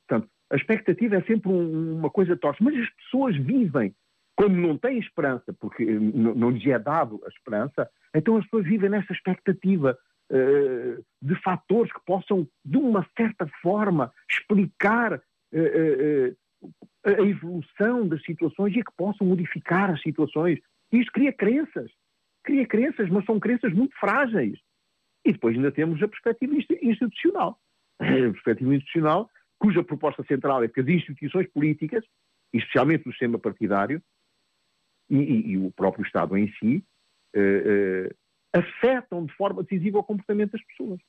Portanto, 0.08 0.32
a 0.52 0.56
expectativa 0.56 1.16
é 1.16 1.22
sempre 1.22 1.50
um, 1.50 2.00
uma 2.00 2.10
coisa 2.10 2.36
tóxica. 2.36 2.64
Mas 2.64 2.80
as 2.80 2.90
pessoas 2.90 3.36
vivem 3.36 3.94
como 4.40 4.56
não 4.56 4.78
têm 4.78 5.00
esperança, 5.00 5.52
porque 5.60 5.84
não 5.84 6.50
lhes 6.50 6.66
é 6.66 6.80
dado 6.80 7.22
a 7.26 7.28
esperança, 7.28 7.90
então 8.16 8.38
as 8.38 8.46
pessoas 8.46 8.64
vivem 8.64 8.90
nessa 8.90 9.12
expectativa 9.12 9.98
uh, 10.32 11.06
de 11.22 11.36
fatores 11.44 11.92
que 11.92 12.00
possam, 12.06 12.48
de 12.64 12.78
uma 12.78 13.06
certa 13.18 13.46
forma, 13.62 14.14
explicar 14.32 15.16
uh, 15.16 15.20
uh, 15.20 16.38
a 17.04 17.22
evolução 17.22 18.08
das 18.08 18.24
situações 18.24 18.74
e 18.78 18.82
que 18.82 18.94
possam 18.96 19.28
modificar 19.28 19.90
as 19.90 20.02
situações. 20.02 20.58
Isto 20.90 21.12
cria 21.12 21.34
crenças. 21.34 21.92
Cria 22.42 22.66
crenças, 22.66 23.10
mas 23.10 23.26
são 23.26 23.42
crenças 23.42 23.74
muito 23.74 23.94
frágeis. 24.00 24.58
E 25.26 25.34
depois 25.34 25.54
ainda 25.54 25.70
temos 25.70 26.02
a 26.02 26.08
perspectiva 26.08 26.56
institucional. 26.82 27.60
A 28.00 28.06
perspectiva 28.06 28.74
institucional, 28.74 29.30
cuja 29.60 29.84
proposta 29.84 30.24
central 30.24 30.64
é 30.64 30.68
que 30.68 30.80
as 30.80 30.88
instituições 30.88 31.48
políticas, 31.50 32.04
especialmente 32.54 33.08
o 33.08 33.12
sistema 33.12 33.38
partidário, 33.38 34.02
e, 35.10 35.18
e, 35.18 35.52
e 35.52 35.58
o 35.58 35.72
próprio 35.72 36.06
Estado 36.06 36.38
em 36.38 36.52
si, 36.54 36.84
uh, 37.36 38.08
uh, 38.08 38.16
afetam 38.54 39.26
de 39.26 39.34
forma 39.34 39.64
decisiva 39.64 40.00
o 40.00 40.04
comportamento 40.04 40.52
das 40.52 40.64
pessoas. 40.66 41.00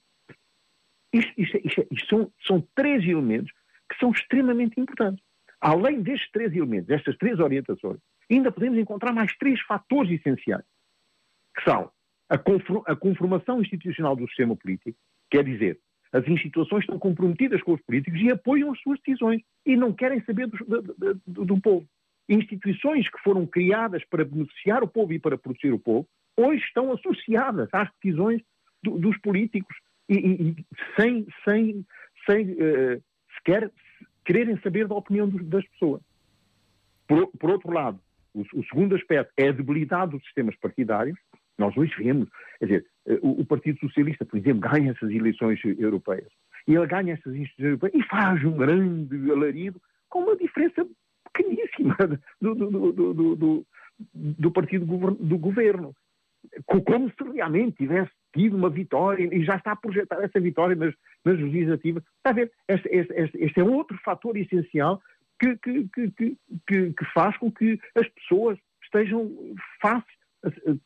Isto, 1.13 1.33
isto, 1.37 1.57
isto, 1.65 1.87
isto 1.91 2.09
são, 2.09 2.33
são, 2.47 2.69
três 2.75 3.05
elementos 3.05 3.53
que 3.91 3.99
são 3.99 4.11
extremamente 4.11 4.81
importantes. 4.81 5.23
Além 5.61 6.01
destes 6.03 6.31
três 6.31 6.55
elementos, 6.55 6.87
destas 6.87 7.17
três 7.19 7.39
orientações, 7.39 7.99
ainda 8.31 8.51
podemos 8.51 8.79
encontrar 8.79 9.13
mais 9.13 9.37
três 9.37 9.61
fatores 9.63 10.13
essenciais, 10.13 10.65
que 11.57 11.65
são 11.65 11.91
a, 12.29 12.37
a 12.93 12.97
conformação 12.97 13.61
institucional 13.61 14.17
do 14.17 14.27
sistema 14.29 14.57
político, 14.57 14.99
quer 15.31 15.45
dizer, 15.45 15.81
as 16.13 16.27
instituições 16.27 16.83
estão 16.83 16.99
comprometidas 16.99 17.63
com 17.63 17.75
os 17.75 17.81
políticos 17.83 18.21
e 18.21 18.31
apoiam 18.31 18.73
as 18.73 18.81
suas 18.81 18.99
decisões 19.01 19.43
e 19.65 19.77
não 19.77 19.93
querem 19.93 20.23
saber 20.25 20.47
do, 20.49 20.57
do, 20.57 21.21
do, 21.27 21.45
do 21.45 21.61
povo 21.61 21.87
instituições 22.31 23.09
que 23.11 23.21
foram 23.23 23.45
criadas 23.45 24.05
para 24.05 24.25
beneficiar 24.25 24.83
o 24.83 24.89
povo 24.89 25.13
e 25.13 25.19
para 25.19 25.37
proteger 25.37 25.75
o 25.75 25.79
povo, 25.79 26.09
hoje 26.37 26.63
estão 26.65 26.93
associadas 26.93 27.69
às 27.73 27.89
decisões 28.01 28.41
do, 28.83 28.99
dos 28.99 29.19
políticos 29.19 29.77
e, 30.09 30.15
e, 30.15 30.67
sem, 30.97 31.27
sem, 31.45 31.87
sem 32.29 32.53
uh, 32.53 33.03
sequer 33.37 33.71
quererem 34.25 34.61
saber 34.61 34.87
da 34.87 34.95
opinião 34.95 35.29
dos, 35.29 35.45
das 35.47 35.67
pessoas. 35.71 36.01
Por, 37.09 37.27
por 37.39 37.51
outro 37.51 37.73
lado, 37.73 37.99
o, 38.33 38.43
o, 38.43 38.65
segundo 38.65 38.95
aspecto 38.95 39.33
é 39.37 39.49
a 39.49 39.53
debilidade 39.53 40.13
dos 40.13 40.23
sistemas 40.23 40.55
partidários. 40.57 41.19
Nós 41.59 41.77
hoje 41.77 41.93
vemos, 41.99 42.29
quer 42.61 42.67
dizer, 42.67 42.87
o, 43.23 43.41
o, 43.41 43.47
Partido 43.47 43.79
Socialista, 43.81 44.25
por 44.25 44.39
exemplo, 44.39 44.61
ganha 44.61 44.93
essas 44.93 45.11
eleições 45.11 45.61
europeias. 45.79 46.31
E 46.67 46.75
ele 46.75 46.87
ganha 46.87 47.15
essas 47.15 47.35
eleições 47.35 47.59
europeias 47.59 47.95
e 47.95 48.09
faz 48.09 48.45
um 48.45 48.57
grande 48.57 49.31
alarido 49.31 49.81
com 50.09 50.25
uma 50.25 50.37
diferença 50.37 50.87
pequeníssima 51.33 51.97
do, 52.41 52.55
do, 52.55 52.93
do, 52.93 53.37
do, 53.37 53.67
do 54.15 54.51
partido 54.51 54.85
do 54.87 55.39
governo. 55.39 55.95
Como 56.67 57.11
se 57.11 57.33
realmente 57.33 57.77
tivesse 57.77 58.11
tido 58.35 58.57
uma 58.57 58.71
vitória 58.71 59.29
e 59.33 59.45
já 59.45 59.57
está 59.57 59.73
a 59.73 59.77
projetar 59.77 60.23
essa 60.23 60.41
vitória 60.41 60.75
nas, 60.75 60.95
nas 61.25 61.39
legislativas. 61.39 62.03
Está 62.17 62.31
a 62.31 62.33
ver? 62.33 62.53
Este, 62.69 62.89
este, 62.89 63.39
este, 63.39 63.61
é 63.61 63.65
outro 63.65 63.99
fator 64.05 64.37
essencial 64.37 65.01
que, 65.39 65.57
que, 65.57 65.89
que, 66.17 66.37
que 66.93 67.05
faz 67.13 67.37
com 67.39 67.51
que 67.51 67.79
as 67.95 68.09
pessoas 68.09 68.59
estejam 68.83 69.31
face, 69.81 70.07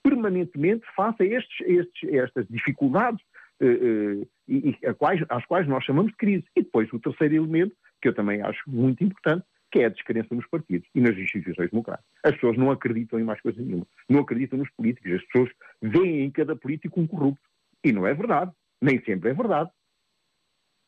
permanentemente 0.03 0.85
face 0.97 1.23
a 1.23 1.27
estes, 1.27 1.67
estes, 1.67 2.13
estas 2.13 2.47
dificuldades 2.49 3.23
uh, 3.61 4.23
uh, 4.23 4.29
e, 4.49 4.77
quais, 4.99 5.23
às 5.29 5.45
quais 5.47 5.67
nós 5.69 5.85
chamamos 5.85 6.13
de 6.13 6.17
crise. 6.17 6.45
E 6.57 6.63
depois 6.63 6.93
o 6.93 6.99
terceiro 6.99 7.37
elemento, 7.37 7.75
que 8.01 8.09
eu 8.09 8.15
também 8.15 8.43
acho 8.43 8.63
muito 8.69 9.03
importante, 9.05 9.45
que 9.71 9.81
é 9.81 9.87
a 9.87 9.91
descrença 9.91 10.33
nos 10.35 10.47
partidos 10.47 10.89
e 10.95 11.01
nas 11.01 11.17
instituições 11.17 11.71
democráticas. 11.71 12.09
As 12.23 12.35
pessoas 12.35 12.57
não 12.57 12.71
acreditam 12.71 13.19
em 13.19 13.25
mais 13.25 13.41
coisa 13.41 13.61
nenhuma. 13.61 13.87
Não 14.09 14.21
acreditam 14.21 14.59
nos 14.59 14.71
políticos. 14.71 15.13
As 15.13 15.25
pessoas 15.25 15.51
veem 15.83 16.25
em 16.25 16.31
cada 16.31 16.55
político 16.55 17.01
um 17.01 17.07
corrupto. 17.07 17.43
E 17.83 17.91
não 17.91 18.07
é 18.07 18.15
verdade. 18.15 18.53
Nem 18.81 19.03
sempre 19.03 19.31
é 19.31 19.35
verdade. 19.35 19.71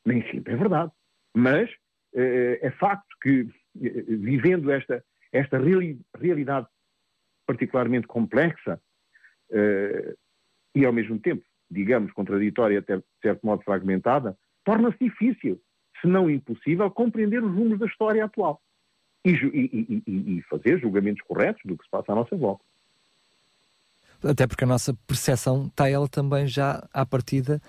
Nem 0.05 0.23
sempre 0.31 0.53
é 0.53 0.57
verdade. 0.57 0.93
Mas 1.37 1.69
é, 2.15 2.61
é 2.63 2.71
facto 2.71 3.09
que, 3.21 3.49
eh, 3.83 4.05
vivendo 4.09 4.71
esta, 4.71 5.05
esta 5.33 5.59
reali 5.59 5.99
realidade 6.17 6.69
particularmente 7.47 8.07
complexa 8.07 8.81
é, 9.51 10.15
e, 10.75 10.85
ao 10.85 10.93
mesmo 10.93 11.19
tempo, 11.19 11.43
digamos, 11.71 12.13
contraditória, 12.13 12.79
até 12.79 12.97
de 12.97 13.05
certo 13.23 13.47
modo 13.47 13.63
fragmentada, 13.63 14.37
torna-se 14.65 14.99
difícil, 15.01 15.61
se 16.01 16.07
não 16.07 16.31
impossível, 16.31 16.91
compreender 16.91 17.43
os 17.43 17.55
rumos 17.55 17.79
da 17.79 17.87
história 17.87 18.25
atual 18.25 18.61
e, 19.25 19.31
e, 19.31 20.03
e, 20.07 20.39
e 20.39 20.43
fazer 20.43 20.79
julgamentos 20.81 21.23
corretos 21.23 21.63
do 21.65 21.77
que 21.77 21.85
se 21.85 21.91
passa 21.91 22.13
à 22.13 22.15
nossa 22.15 22.37
volta. 22.37 22.65
Até 24.23 24.47
porque 24.47 24.65
a 24.65 24.67
nossa 24.67 24.95
percepção 25.07 25.67
está 25.67 25.89
ela 25.89 26.09
também 26.09 26.47
já 26.47 26.87
à 26.93 27.05
partida 27.05 27.61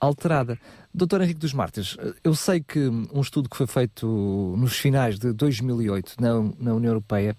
alterada. 0.00 0.58
Doutor 0.96 1.20
Henrique 1.20 1.38
dos 1.38 1.52
Mártires, 1.52 1.94
eu 2.24 2.34
sei 2.34 2.58
que 2.58 2.88
um 2.88 3.20
estudo 3.20 3.50
que 3.50 3.56
foi 3.56 3.66
feito 3.66 4.06
nos 4.56 4.78
finais 4.78 5.18
de 5.18 5.30
2008 5.30 6.14
na, 6.18 6.40
na 6.58 6.74
União 6.74 6.92
Europeia 6.92 7.36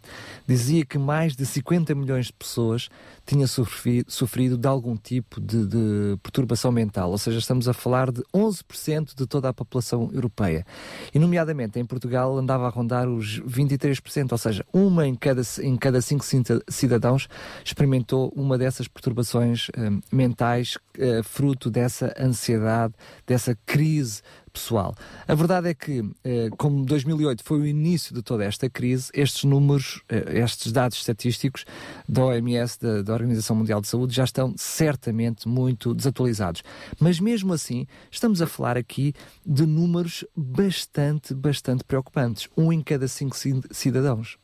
dizia 0.48 0.86
que 0.86 1.00
mais 1.00 1.36
de 1.36 1.44
50 1.44 1.96
milhões 1.96 2.28
de 2.28 2.34
pessoas 2.34 2.88
tinham 3.26 3.48
sofrido, 3.48 4.12
sofrido 4.12 4.58
de 4.58 4.68
algum 4.68 4.96
tipo 4.96 5.42
de, 5.42 5.66
de, 5.66 6.18
perturbação 6.24 6.72
mental, 6.72 7.12
ou 7.12 7.18
seja, 7.18 7.40
estamos 7.40 7.68
a 7.68 7.74
falar 7.74 8.12
de 8.12 8.22
11% 8.34 9.16
de 9.16 9.28
toda 9.28 9.50
a 9.50 9.54
população 9.54 10.10
europeia. 10.14 10.66
E, 11.14 11.20
nomeadamente, 11.20 11.78
em 11.78 11.86
Portugal 11.86 12.38
andava 12.38 12.68
a 12.68 12.70
rondar 12.70 13.10
os 13.10 13.42
23%, 13.42 14.32
ou 14.32 14.38
seja, 14.38 14.66
uma 14.72 15.06
em 15.06 15.16
cada, 15.16 15.42
em 15.62 15.76
cada 15.76 16.00
cinco 16.00 16.24
cidadãos 16.70 17.28
experimentou 17.66 18.32
uma 18.36 18.58
dessas 18.58 18.88
perturbações 18.88 19.68
eh, 19.76 19.90
mentais, 20.12 20.78
eh, 20.98 21.22
fruto 21.22 21.70
dessa 21.70 22.16
ansiedade, 22.18 22.94
dessa 23.26 23.47
essa 23.48 23.58
crise 23.66 24.22
pessoal. 24.52 24.96
A 25.28 25.36
verdade 25.36 25.70
é 25.70 25.74
que, 25.74 26.04
eh, 26.24 26.50
como 26.58 26.84
2008 26.86 27.44
foi 27.44 27.60
o 27.60 27.66
início 27.66 28.14
de 28.14 28.22
toda 28.22 28.44
esta 28.44 28.70
crise, 28.70 29.10
estes 29.14 29.44
números, 29.44 30.04
eh, 30.10 30.40
estes 30.40 30.72
dados 30.72 30.98
estatísticos 30.98 31.64
da 32.10 32.26
OMS, 32.26 32.80
da, 32.80 33.02
da, 33.02 33.14
Organização 33.14 33.56
Mundial 33.56 33.80
de 33.80 33.88
Saúde, 33.88 34.16
já 34.16 34.24
estão 34.24 34.54
certamente 34.58 35.48
muito 35.48 35.94
desatualizados. 35.94 36.64
Mas 37.00 37.20
mesmo 37.20 37.54
assim, 37.54 37.86
estamos 38.12 38.42
a 38.42 38.48
falar 38.48 38.78
aqui 38.78 39.14
de 39.46 39.66
números 39.66 40.26
bastante, 40.36 41.34
bastante 41.34 41.84
preocupantes. 41.84 42.50
Um 42.58 42.74
em 42.74 42.82
cada 42.82 43.08
cinco 43.08 43.36
cidadãos. 43.72 44.38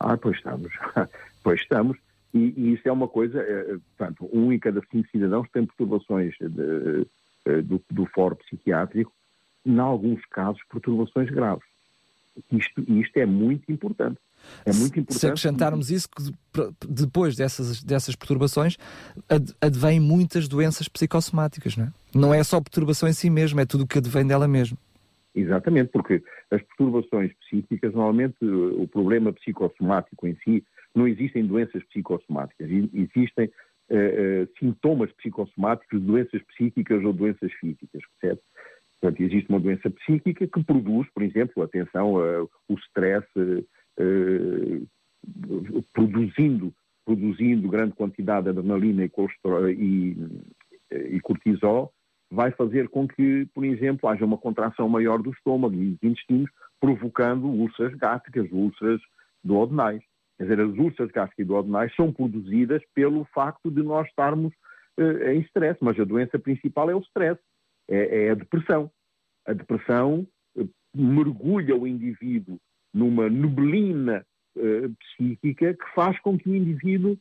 Ah, 0.00 0.16
pois 0.16 0.36
estamos. 0.36 0.72
pois 1.44 1.60
estamos. 1.60 1.98
E, 2.32 2.54
e, 2.56 2.74
isso 2.74 2.86
é 2.88 2.92
uma 2.92 3.08
coisa, 3.08 3.40
é, 3.40 3.76
portanto, 3.96 4.28
um 4.32 4.52
em 4.52 4.58
cada 4.58 4.80
cinco 4.90 5.08
cidadãos 5.10 5.48
tem 5.50 5.64
perturbações 5.64 6.34
de, 6.38 6.46
eh, 6.46 7.06
do, 7.62 7.82
do 7.90 8.06
foro 8.06 8.36
psiquiátrico, 8.36 9.12
em 9.64 9.78
alguns 9.78 10.24
casos, 10.26 10.60
perturbações 10.70 11.30
graves. 11.30 11.66
Isto, 12.52 12.84
isto 12.88 13.16
é 13.16 13.26
muito 13.26 13.70
importante. 13.70 14.18
É 14.64 14.72
muito 14.72 15.00
importante. 15.00 15.18
Se 15.18 15.26
acrescentarmos 15.26 15.90
isso, 15.90 16.08
que 16.08 16.22
depois 16.88 17.36
dessas, 17.36 17.82
dessas 17.82 18.14
perturbações 18.14 18.76
advêm 19.60 19.98
muitas 19.98 20.46
doenças 20.46 20.88
psicossomáticas, 20.88 21.76
não 21.76 21.86
é? 21.86 21.92
Não 22.14 22.34
é 22.34 22.42
só 22.44 22.60
perturbação 22.60 23.08
em 23.08 23.12
si 23.12 23.28
mesmo, 23.28 23.60
é 23.60 23.66
tudo 23.66 23.84
o 23.84 23.86
que 23.86 23.98
advém 23.98 24.26
dela 24.26 24.46
mesmo. 24.46 24.78
Exatamente, 25.34 25.90
porque 25.90 26.22
as 26.50 26.62
perturbações 26.62 27.32
psíquicas, 27.40 27.92
normalmente 27.92 28.36
o 28.44 28.86
problema 28.88 29.32
psicossomático 29.32 30.26
em 30.26 30.36
si, 30.44 30.64
não 30.94 31.06
existem 31.06 31.46
doenças 31.46 31.82
psicossomáticas, 31.84 32.68
existem 32.92 33.50
sintomas 34.58 35.10
psicossomáticos 35.12 36.00
doenças 36.02 36.42
psíquicas 36.42 37.02
ou 37.04 37.12
doenças 37.12 37.52
físicas, 37.54 38.02
percebe? 38.20 38.40
Portanto, 39.00 39.22
existe 39.22 39.48
uma 39.48 39.60
doença 39.60 39.88
psíquica 39.90 40.46
que 40.46 40.64
produz, 40.64 41.08
por 41.14 41.22
exemplo, 41.22 41.62
atenção, 41.62 42.14
uh, 42.14 42.50
o 42.68 42.74
stress, 42.74 43.26
produzindo, 45.92 46.72
produzindo 47.04 47.68
grande 47.68 47.94
quantidade 47.94 48.44
de 48.44 48.50
adrenalina 48.50 49.04
e, 49.04 49.10
e, 49.70 50.16
e 51.16 51.20
cortisol, 51.20 51.92
vai 52.30 52.50
fazer 52.52 52.88
com 52.88 53.08
que, 53.08 53.46
por 53.54 53.64
exemplo, 53.64 54.08
haja 54.08 54.24
uma 54.24 54.38
contração 54.38 54.88
maior 54.88 55.22
do 55.22 55.30
estômago 55.30 55.74
e 55.74 55.92
dos 55.92 56.02
intestinos, 56.02 56.50
provocando 56.80 57.46
úlceras 57.46 57.94
gástricas, 57.94 58.50
úlceras 58.52 59.00
duodenais. 59.42 60.02
Quer 60.38 60.44
dizer, 60.44 60.60
as 60.60 60.78
úlceras 60.78 61.10
gástricas 61.10 61.44
e 61.44 61.44
duodenais 61.44 61.94
são 61.96 62.12
produzidas 62.12 62.80
pelo 62.94 63.24
facto 63.34 63.70
de 63.70 63.82
nós 63.82 64.06
estarmos 64.06 64.54
uh, 64.98 65.30
em 65.30 65.40
stress, 65.40 65.76
mas 65.82 65.98
a 65.98 66.04
doença 66.04 66.38
principal 66.38 66.88
é 66.88 66.94
o 66.94 67.00
stress, 67.00 67.40
é, 67.88 68.26
é 68.26 68.30
a 68.30 68.34
depressão. 68.34 68.90
A 69.44 69.52
depressão 69.52 70.26
uh, 70.56 70.68
mergulha 70.94 71.76
o 71.76 71.86
indivíduo 71.88 72.60
numa 72.94 73.28
neblina 73.28 74.24
uh, 74.56 74.94
psíquica 75.00 75.74
que 75.74 75.94
faz 75.94 76.18
com 76.20 76.38
que 76.38 76.48
o 76.48 76.54
indivíduo 76.54 77.18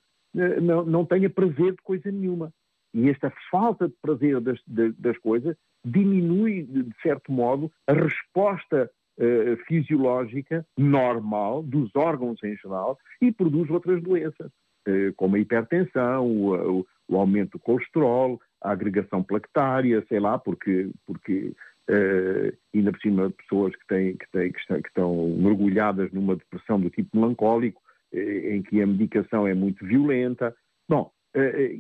não, 0.62 0.86
não 0.86 1.06
tenha 1.06 1.30
prazer 1.32 1.72
de 1.72 1.82
coisa 1.82 2.12
nenhuma. 2.12 2.54
E 2.94 3.10
esta 3.10 3.34
falta 3.50 3.88
de 3.88 3.96
prazer 4.00 4.40
das, 4.40 4.60
das 4.68 5.18
coisas 5.18 5.58
diminui, 5.84 6.62
de 6.64 7.02
certo 7.02 7.32
modo, 7.32 7.72
a 7.88 7.94
resposta 7.94 8.92
uh, 9.18 9.58
fisiológica 9.66 10.66
normal 10.78 11.64
dos 11.64 11.94
órgãos 11.96 12.42
em 12.44 12.56
geral 12.58 12.98
e 13.22 13.32
produz 13.32 13.70
outras 13.70 14.02
doenças, 14.02 14.52
uh, 14.88 15.14
como 15.16 15.36
a 15.36 15.40
hipertensão, 15.40 16.26
o, 16.26 16.86
o, 17.08 17.18
aumento 17.18 17.52
do 17.54 17.60
colesterol, 17.60 18.40
a 18.62 18.72
agregação 18.72 19.24
plaquetária, 19.24 20.04
sei 20.08 20.20
lá, 20.20 20.38
porque, 20.38 20.90
porque 21.06 21.54
uh, 21.90 22.58
ainda 22.74 22.92
por 22.92 23.02
cima 23.02 23.30
pessoas 23.32 23.76
que, 23.76 23.88
têm, 23.88 24.16
que, 24.16 24.30
têm, 24.32 24.52
que, 24.52 24.60
estão, 24.60 24.82
que 24.82 24.88
estão 24.88 25.36
mergulhadas 25.38 26.12
numa 26.12 26.36
depressão 26.36 26.80
do 26.80 26.90
tipo 26.90 27.18
melancólico, 27.18 27.82
em 28.14 28.62
que 28.62 28.82
a 28.82 28.88
medicação 28.88 29.46
é 29.46 29.54
muito 29.54 29.86
violenta. 29.86 30.56
Bom, 30.88 31.12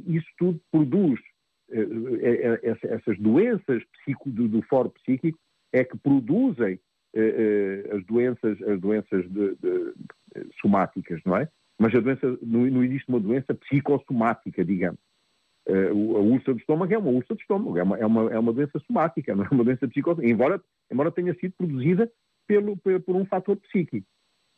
isso 0.05 0.27
tudo 0.37 0.59
produz 0.69 1.17
essas 2.83 3.17
doenças 3.17 3.81
do, 4.25 4.47
do 4.49 4.61
foro 4.63 4.89
psíquico 4.89 5.39
é 5.71 5.83
que 5.83 5.97
produzem 5.97 6.73
eh, 6.73 6.77
eh, 6.77 6.86
as 7.95 8.05
doenças, 8.05 8.61
as 8.61 8.79
doenças 8.79 9.29
de, 9.31 9.55
de, 9.55 9.93
de, 9.93 9.93
somáticas, 10.61 11.21
não 11.25 11.37
é? 11.37 11.49
Mas 11.79 11.93
a 11.95 11.99
doença, 11.99 12.37
não, 12.41 12.83
existe 12.83 13.07
uma 13.07 13.19
doença 13.19 13.53
psicossomática, 13.53 14.63
digamos. 14.65 14.99
A 15.67 15.93
úlcera 15.93 16.53
do 16.53 16.59
estômago 16.59 16.93
é 16.93 16.97
uma 16.97 17.09
úlcera 17.09 17.35
do 17.35 17.41
estômago, 17.41 17.77
é 17.77 17.83
uma, 17.83 17.97
é 17.97 18.05
uma, 18.05 18.33
é 18.33 18.39
uma 18.39 18.53
doença 18.53 18.79
somática, 18.79 19.35
não 19.35 19.43
é 19.43 19.49
uma 19.51 19.63
doença 19.63 19.87
psicossomática, 19.87 20.33
embora, 20.33 20.61
embora 20.91 21.11
tenha 21.11 21.33
sido 21.35 21.53
produzida 21.57 22.11
pelo, 22.47 22.77
por 22.77 23.15
um 23.15 23.25
fator 23.25 23.57
psíquico. 23.57 24.07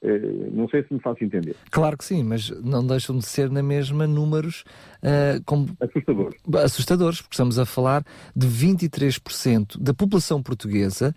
Uh, 0.01 0.49
não 0.53 0.69
sei 0.69 0.81
se 0.83 0.93
me 0.93 0.99
faço 1.01 1.21
entender. 1.21 1.57
Claro 1.69 1.97
que 1.97 2.05
sim, 2.05 2.23
mas 2.23 2.49
não 2.63 2.87
deixam 2.87 3.17
de 3.17 3.25
ser 3.25 3.49
na 3.49 3.61
mesma 3.61 4.07
números 4.07 4.63
uh, 5.03 5.75
assustadores. 5.81 6.39
assustadores, 6.63 7.21
porque 7.21 7.33
estamos 7.33 7.59
a 7.59 7.65
falar 7.65 8.05
de 8.33 8.47
23% 8.47 9.77
da 9.77 9.93
população 9.93 10.41
portuguesa 10.41 11.13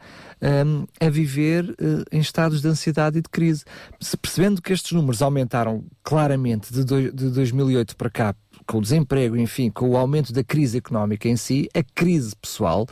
um, 0.66 0.85
a 1.01 1.09
viver 1.09 1.64
uh, 1.64 2.05
em 2.11 2.18
estados 2.18 2.61
de 2.61 2.66
ansiedade 2.66 3.18
e 3.18 3.23
de 3.23 3.29
crise. 3.29 3.64
Se 4.01 4.16
percebendo 4.16 4.61
que 4.61 4.73
estes 4.73 4.90
números 4.90 5.23
aumentaram 5.23 5.85
claramente 6.03 6.73
de, 6.73 6.85
do, 6.85 7.12
de 7.12 7.31
2008 7.31 7.97
para 7.97 8.11
cá, 8.11 8.35
com 8.66 8.79
o 8.79 8.81
desemprego, 8.81 9.37
enfim, 9.37 9.71
com 9.71 9.90
o 9.90 9.97
aumento 9.97 10.33
da 10.33 10.42
crise 10.42 10.79
económica 10.79 11.29
em 11.29 11.37
si, 11.37 11.68
a 11.73 11.85
crise 11.85 12.35
pessoal 12.35 12.87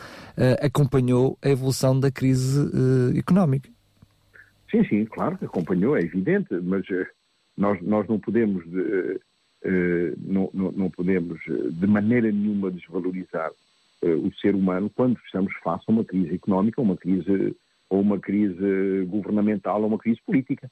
acompanhou 0.60 1.38
a 1.42 1.48
evolução 1.48 1.98
da 1.98 2.10
crise 2.10 2.60
económica. 3.16 3.70
Sim, 4.70 4.84
sim, 4.84 5.04
claro, 5.04 5.36
acompanhou, 5.42 5.96
é 5.96 6.00
evidente, 6.00 6.54
mas 6.62 6.88
uh, 6.90 7.06
nós, 7.56 7.82
nós 7.82 8.06
não 8.06 8.20
podemos, 8.20 8.64
uh, 8.66 9.16
uh, 9.64 10.16
não, 10.18 10.50
não, 10.54 10.72
não, 10.72 10.90
podemos 10.90 11.40
de 11.44 11.86
maneira 11.86 12.30
nenhuma 12.30 12.70
desvalorizar 12.70 13.50
o 14.02 14.32
ser 14.40 14.54
humano 14.54 14.88
quando 14.88 15.20
estamos 15.26 15.52
face 15.62 15.84
a 15.86 15.92
uma 15.92 16.04
crise 16.04 16.34
económica, 16.34 16.80
uma 16.80 16.96
crise, 16.96 17.54
ou 17.90 18.00
uma 18.00 18.18
crise 18.18 19.04
governamental, 19.06 19.82
ou 19.82 19.88
uma 19.88 19.98
crise 19.98 20.18
política. 20.24 20.70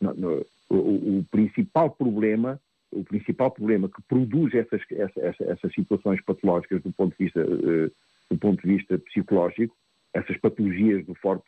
No, 0.00 0.46
o, 0.70 1.18
o, 1.18 1.26
principal 1.28 1.90
problema, 1.90 2.60
o 2.92 3.02
principal 3.02 3.50
problema 3.50 3.88
que 3.88 4.00
produz 4.02 4.54
essas, 4.54 4.80
essas, 4.92 5.40
essas 5.40 5.74
situações 5.74 6.22
patológicas 6.22 6.80
do 6.80 6.92
ponto 6.92 7.16
de 7.18 7.24
vista, 7.24 7.44
do 7.44 8.38
ponto 8.38 8.62
de 8.62 8.76
vista 8.76 8.96
psicológico, 8.96 9.74
essas 10.14 10.36
patologias 10.36 11.04
do 11.04 11.16
foro 11.16 11.42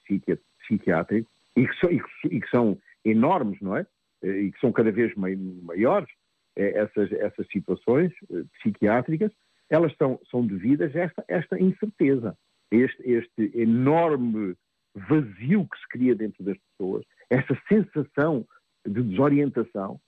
psiquiátrico, 0.66 1.30
e 1.60 1.68
que 1.68 1.76
são, 1.76 1.90
e 1.90 2.40
que, 2.40 2.50
são 2.50 2.78
enormes, 3.04 3.60
não 3.60 3.76
é? 3.76 3.86
Eh, 4.22 4.42
e 4.44 4.52
que 4.52 4.60
são 4.60 4.72
cada 4.72 4.90
vez 4.90 5.14
maiores, 5.14 6.08
eh, 6.56 6.78
essas, 6.78 7.12
essas 7.12 7.46
situações 7.48 8.12
eh, 8.30 8.44
psiquiátricas, 8.58 9.30
elas 9.68 9.94
são, 9.96 10.18
são 10.30 10.46
devidas 10.46 10.94
a 10.96 11.00
esta, 11.00 11.24
esta 11.28 11.60
incerteza, 11.60 12.36
este, 12.70 13.02
este 13.02 13.50
enorme 13.54 14.56
vazio 14.94 15.68
que 15.68 15.78
se 15.78 15.88
cria 15.88 16.14
dentro 16.14 16.42
das 16.42 16.56
pessoas, 16.58 17.04
essa 17.28 17.56
sensação 17.68 18.46
de 18.86 19.02
desorientação, 19.02 20.00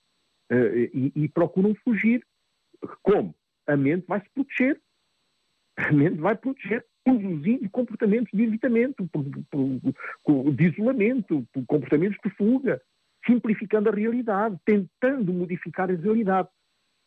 e, 0.50 1.12
e 1.14 1.28
procuram 1.28 1.74
fugir. 1.76 2.26
Como? 3.02 3.34
A 3.66 3.74
mente 3.74 4.04
vai 4.06 4.20
se 4.20 4.28
proteger. 4.34 4.78
A 5.78 5.90
mente 5.92 6.18
vai 6.18 6.36
proteger 6.36 6.84
produzindo 7.04 7.68
comportamentos 7.70 8.30
de 8.32 8.42
evitamento, 8.42 9.08
de 10.54 10.64
isolamento, 10.64 11.46
comportamentos 11.66 12.18
de 12.24 12.30
fuga, 12.30 12.80
simplificando 13.26 13.88
a 13.88 13.92
realidade, 13.92 14.56
tentando 14.64 15.32
modificar 15.32 15.90
a 15.90 15.94
realidade, 15.94 16.48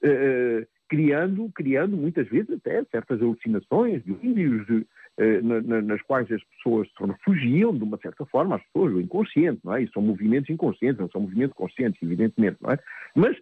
uh, 0.03 0.67
criando, 0.87 1.49
criando 1.53 1.97
muitas 1.97 2.27
vezes 2.27 2.51
até 2.51 2.83
certas 2.85 3.21
alucinações, 3.21 4.03
delírios, 4.03 4.67
uh, 4.69 4.85
na, 5.43 5.81
nas 5.81 6.01
quais 6.03 6.29
as 6.31 6.43
pessoas 6.43 6.87
se 6.89 7.03
refugiam 7.05 7.75
de 7.75 7.83
uma 7.83 7.97
certa 7.97 8.25
forma, 8.25 8.55
as 8.55 8.63
pessoas, 8.63 8.93
o 8.93 9.01
inconsciente, 9.01 9.59
não 9.63 9.75
é? 9.75 9.83
E 9.83 9.91
são 9.91 10.01
movimentos 10.01 10.49
inconscientes, 10.49 10.99
não 10.99 11.09
são 11.09 11.21
movimentos 11.21 11.55
conscientes, 11.55 12.01
evidentemente, 12.01 12.57
não 12.61 12.71
é? 12.71 12.79
Mas 13.15 13.37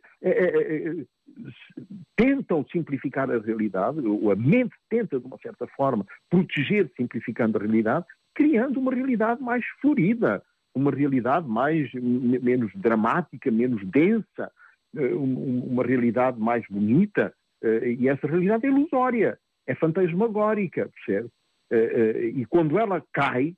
tentam 2.16 2.66
simplificar 2.72 3.30
a 3.30 3.40
realidade, 3.40 4.00
ou 4.00 4.32
a 4.32 4.36
mente 4.36 4.76
tenta, 4.90 5.20
de 5.20 5.26
uma 5.26 5.38
certa 5.38 5.68
forma, 5.68 6.06
proteger 6.30 6.90
simplificando 6.96 7.58
a 7.58 7.62
realidade, 7.62 8.06
criando 8.34 8.80
uma 8.80 8.94
realidade 8.94 9.42
mais 9.42 9.66
florida, 9.82 10.42
uma 10.76 10.92
realidade 10.92 11.48
mais, 11.48 11.92
menos 11.94 12.72
dramática, 12.76 13.52
menos 13.52 13.86
densa, 13.86 14.52
eh, 14.96 15.14
uma 15.14 15.84
realidade 15.84 16.40
mais 16.40 16.64
bonita, 16.70 17.34
eh, 17.64 17.96
e 18.00 18.10
essa 18.10 18.28
realidade 18.28 18.66
é 18.66 18.70
ilusória, 18.70 19.38
é 19.68 19.76
fantasmagórica, 19.76 20.90
percebe? 20.90 21.30
Eh, 21.72 22.32
e 22.36 22.46
quando 22.46 22.78
ela 22.78 23.04
cai, 23.14 23.56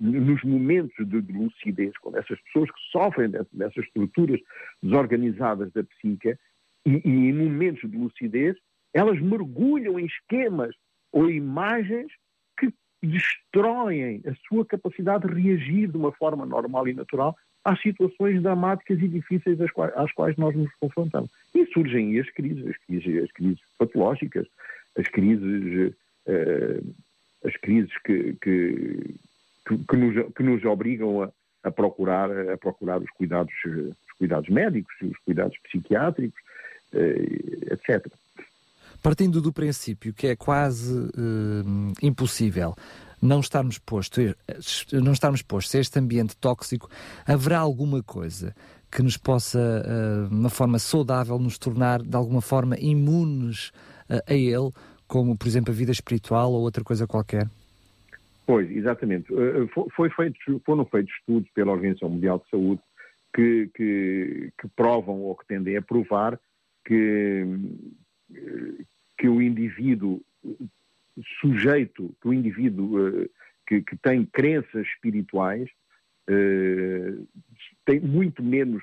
nos 0.00 0.42
momentos 0.44 0.94
de 1.08 1.32
lucidez, 1.32 1.96
quando 1.98 2.18
essas 2.18 2.40
pessoas 2.42 2.70
que 2.70 2.80
sofrem 2.92 3.30
dessas 3.30 3.84
estruturas 3.84 4.40
desorganizadas 4.80 5.72
da 5.72 5.82
psique, 5.82 6.36
e, 6.86 7.00
e 7.04 7.10
em 7.10 7.32
momentos 7.32 7.90
de 7.90 7.96
lucidez, 7.96 8.56
elas 8.92 9.20
mergulham 9.20 9.98
em 9.98 10.06
esquemas 10.06 10.74
ou 11.12 11.30
imagens 11.30 12.10
que 12.58 12.72
destroem 13.02 14.22
a 14.26 14.34
sua 14.48 14.64
capacidade 14.64 15.26
de 15.26 15.40
reagir 15.40 15.88
de 15.88 15.96
uma 15.96 16.12
forma 16.12 16.44
normal 16.44 16.88
e 16.88 16.94
natural 16.94 17.36
às 17.64 17.80
situações 17.82 18.42
dramáticas 18.42 18.98
e 19.00 19.08
difíceis 19.08 19.60
às 19.60 19.70
quais, 19.70 19.92
às 19.96 20.12
quais 20.12 20.36
nós 20.36 20.54
nos 20.56 20.72
confrontamos. 20.80 21.30
E 21.54 21.66
surgem 21.66 22.18
as 22.18 22.30
crises, 22.30 22.66
as 22.66 22.76
crises, 22.78 23.24
as 23.24 23.32
crises 23.32 23.60
patológicas, 23.76 24.46
as 24.98 25.06
crises, 25.08 25.94
uh, 26.26 26.94
as 27.44 27.56
crises 27.58 27.92
que, 28.04 28.34
que, 28.40 29.14
que, 29.66 29.78
que, 29.78 29.96
nos, 29.96 30.32
que 30.34 30.42
nos 30.42 30.64
obrigam 30.64 31.22
a, 31.22 31.32
a, 31.62 31.70
procurar, 31.70 32.30
a 32.48 32.56
procurar 32.56 33.02
os 33.02 33.10
cuidados, 33.10 33.52
os 33.64 34.12
cuidados 34.18 34.48
médicos, 34.48 34.94
os 35.02 35.18
cuidados 35.18 35.56
psiquiátricos, 35.64 36.40
etc. 36.92 38.06
Partindo 39.02 39.40
do 39.40 39.52
princípio 39.52 40.12
que 40.12 40.26
é 40.26 40.36
quase 40.36 40.92
uh, 40.92 41.92
impossível 42.02 42.74
não 43.20 43.40
estarmos 43.40 43.78
postos, 43.78 44.34
não 44.92 45.12
estarmos 45.12 45.42
postos 45.42 45.74
a 45.74 45.80
este 45.80 45.98
ambiente 45.98 46.36
tóxico, 46.36 46.88
haverá 47.26 47.58
alguma 47.58 48.02
coisa 48.02 48.54
que 48.90 49.02
nos 49.02 49.16
possa, 49.16 49.58
uh, 49.58 50.28
de 50.28 50.34
uma 50.34 50.48
forma 50.48 50.78
saudável, 50.78 51.38
nos 51.38 51.58
tornar 51.58 52.00
de 52.00 52.16
alguma 52.16 52.40
forma 52.40 52.78
imunes 52.78 53.68
uh, 54.08 54.22
a 54.26 54.34
ele, 54.34 54.70
como 55.06 55.36
por 55.36 55.46
exemplo 55.46 55.72
a 55.72 55.76
vida 55.76 55.92
espiritual 55.92 56.52
ou 56.52 56.60
outra 56.60 56.82
coisa 56.84 57.06
qualquer? 57.06 57.48
Pois, 58.46 58.70
exatamente. 58.70 59.26
Foi 59.94 60.08
feito, 60.08 60.38
foram 60.64 60.86
feitos 60.86 61.12
estudos 61.20 61.50
pela 61.50 61.72
Organização 61.72 62.08
Mundial 62.08 62.38
de 62.38 62.48
Saúde 62.48 62.80
que, 63.34 63.70
que, 63.74 64.52
que 64.58 64.68
provam 64.74 65.20
ou 65.20 65.36
que 65.36 65.46
tendem 65.46 65.76
a 65.76 65.82
provar 65.82 66.40
que, 66.88 67.44
que 69.18 69.28
o 69.28 69.42
indivíduo 69.42 70.22
sujeito, 71.38 72.14
que 72.22 72.28
o 72.28 72.32
indivíduo 72.32 73.08
uh, 73.08 73.30
que, 73.66 73.82
que, 73.82 73.96
tem 73.98 74.24
crenças 74.24 74.86
espirituais 74.86 75.68
uh, 76.30 77.28
tem 77.84 78.00
muito 78.00 78.42
menos, 78.42 78.82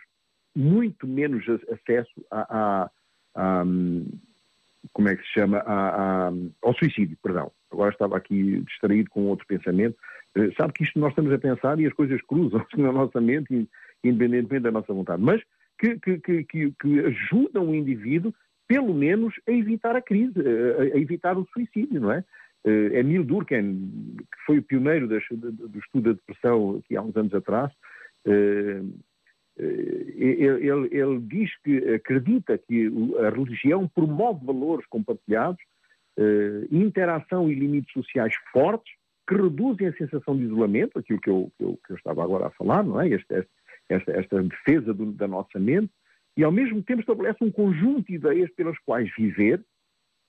muito 0.56 1.08
menos 1.08 1.44
acesso 1.50 2.26
a, 2.30 2.86
a, 2.86 2.92
a 3.36 3.66
como 4.94 5.10
é 5.10 5.16
que 5.16 5.24
se 5.24 5.34
chama, 5.34 5.64
a, 5.66 6.32
ao 6.62 6.76
suicídio, 6.76 7.18
perdão. 7.24 7.52
Agora 7.72 7.92
estava 7.92 8.16
aqui 8.16 8.62
distraído 8.62 9.10
com 9.10 9.26
outro 9.26 9.48
pensamento. 9.48 9.98
Uh, 10.38 10.54
sabe 10.56 10.74
que 10.74 10.84
isto 10.84 11.00
nós 11.00 11.10
estamos 11.10 11.34
a 11.34 11.40
pensar 11.40 11.80
e 11.80 11.88
as 11.88 11.94
coisas 11.94 12.22
cruzam-se 12.22 12.78
na 12.80 12.92
nossa 12.92 13.20
mente, 13.20 13.68
independentemente 14.04 14.64
da 14.64 14.72
nossa 14.72 14.94
vontade. 14.94 15.24
Mas 15.24 15.42
que, 15.78 16.00
que, 16.00 16.18
que, 16.44 16.72
que, 16.72 17.00
ajudam 17.00 17.70
o 17.70 17.76
indivíduo, 17.76 18.34
pelo 18.68 18.94
menos, 18.94 19.34
a 19.48 19.52
evitar 19.52 19.96
a 19.96 20.02
crise, 20.02 20.34
a, 20.40 20.82
a 20.96 21.00
evitar 21.00 21.38
o 21.38 21.48
suicídio, 21.54 22.02
não 22.02 22.12
é? 22.12 22.24
Uh, 22.66 22.96
Emil 22.96 23.24
Durkheim, 23.24 24.16
que 24.18 24.46
foi 24.46 24.58
o 24.58 24.64
pioneiro 24.64 25.08
das, 25.08 25.24
do, 25.30 25.52
do, 25.52 25.80
estudo 25.80 26.06
da 26.06 26.14
depressão 26.14 26.78
aqui 26.78 26.98
há 26.98 27.02
uns 27.02 27.16
anos 27.16 27.34
atrás, 27.34 27.72
uh, 28.26 28.94
ele, 29.58 30.68
ele, 30.68 30.90
ele, 30.92 31.20
diz 31.22 31.52
que 31.64 31.78
acredita 31.94 32.58
que 32.58 32.92
a 33.20 33.30
religião 33.30 33.88
promove 33.88 34.46
valores 34.46 34.86
compartilhados, 34.88 35.62
interação 36.70 37.50
e 37.50 37.56
limites 37.56 37.94
sociais 37.94 38.34
fortes, 38.52 38.94
que 39.26 39.36
reduzem 39.36 39.88
a 39.88 39.94
sensação 39.94 40.36
de 40.36 40.44
isolamento, 40.44 41.00
aquilo 41.00 41.22
que 41.22 41.30
eu, 41.30 41.52
que 41.58 41.64
eu, 41.64 41.80
que 41.86 41.94
eu 41.94 41.96
estava 41.96 42.22
agora 42.22 42.48
a 42.48 42.52
falar, 42.52 42.84
não 42.84 43.00
é? 43.00 43.10
Esta, 43.14 43.48
esta, 43.90 44.12
esta 44.12 44.44
defesa 44.44 44.94
do, 44.94 45.12
da 45.12 45.28
nossa 45.28 45.60
mente, 45.60 45.92
e 46.38 46.44
ao 46.44 46.52
mesmo 46.52 46.82
tempo 46.84 47.02
estabelece 47.02 47.44
um 47.44 47.52
conjunto 47.52 48.08
de 48.08 48.16
ideias 48.16 48.52
pelas 48.56 48.78
quais 48.80 49.10
viver, 49.18 49.64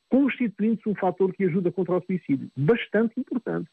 constituindo-se 0.09 0.88
um 0.88 0.95
fator 0.95 1.33
que 1.33 1.45
ajuda 1.45 1.73
contra 1.73 1.97
o 1.97 2.03
suicídio. 2.03 2.49
Bastante 2.57 3.19
importante. 3.19 3.69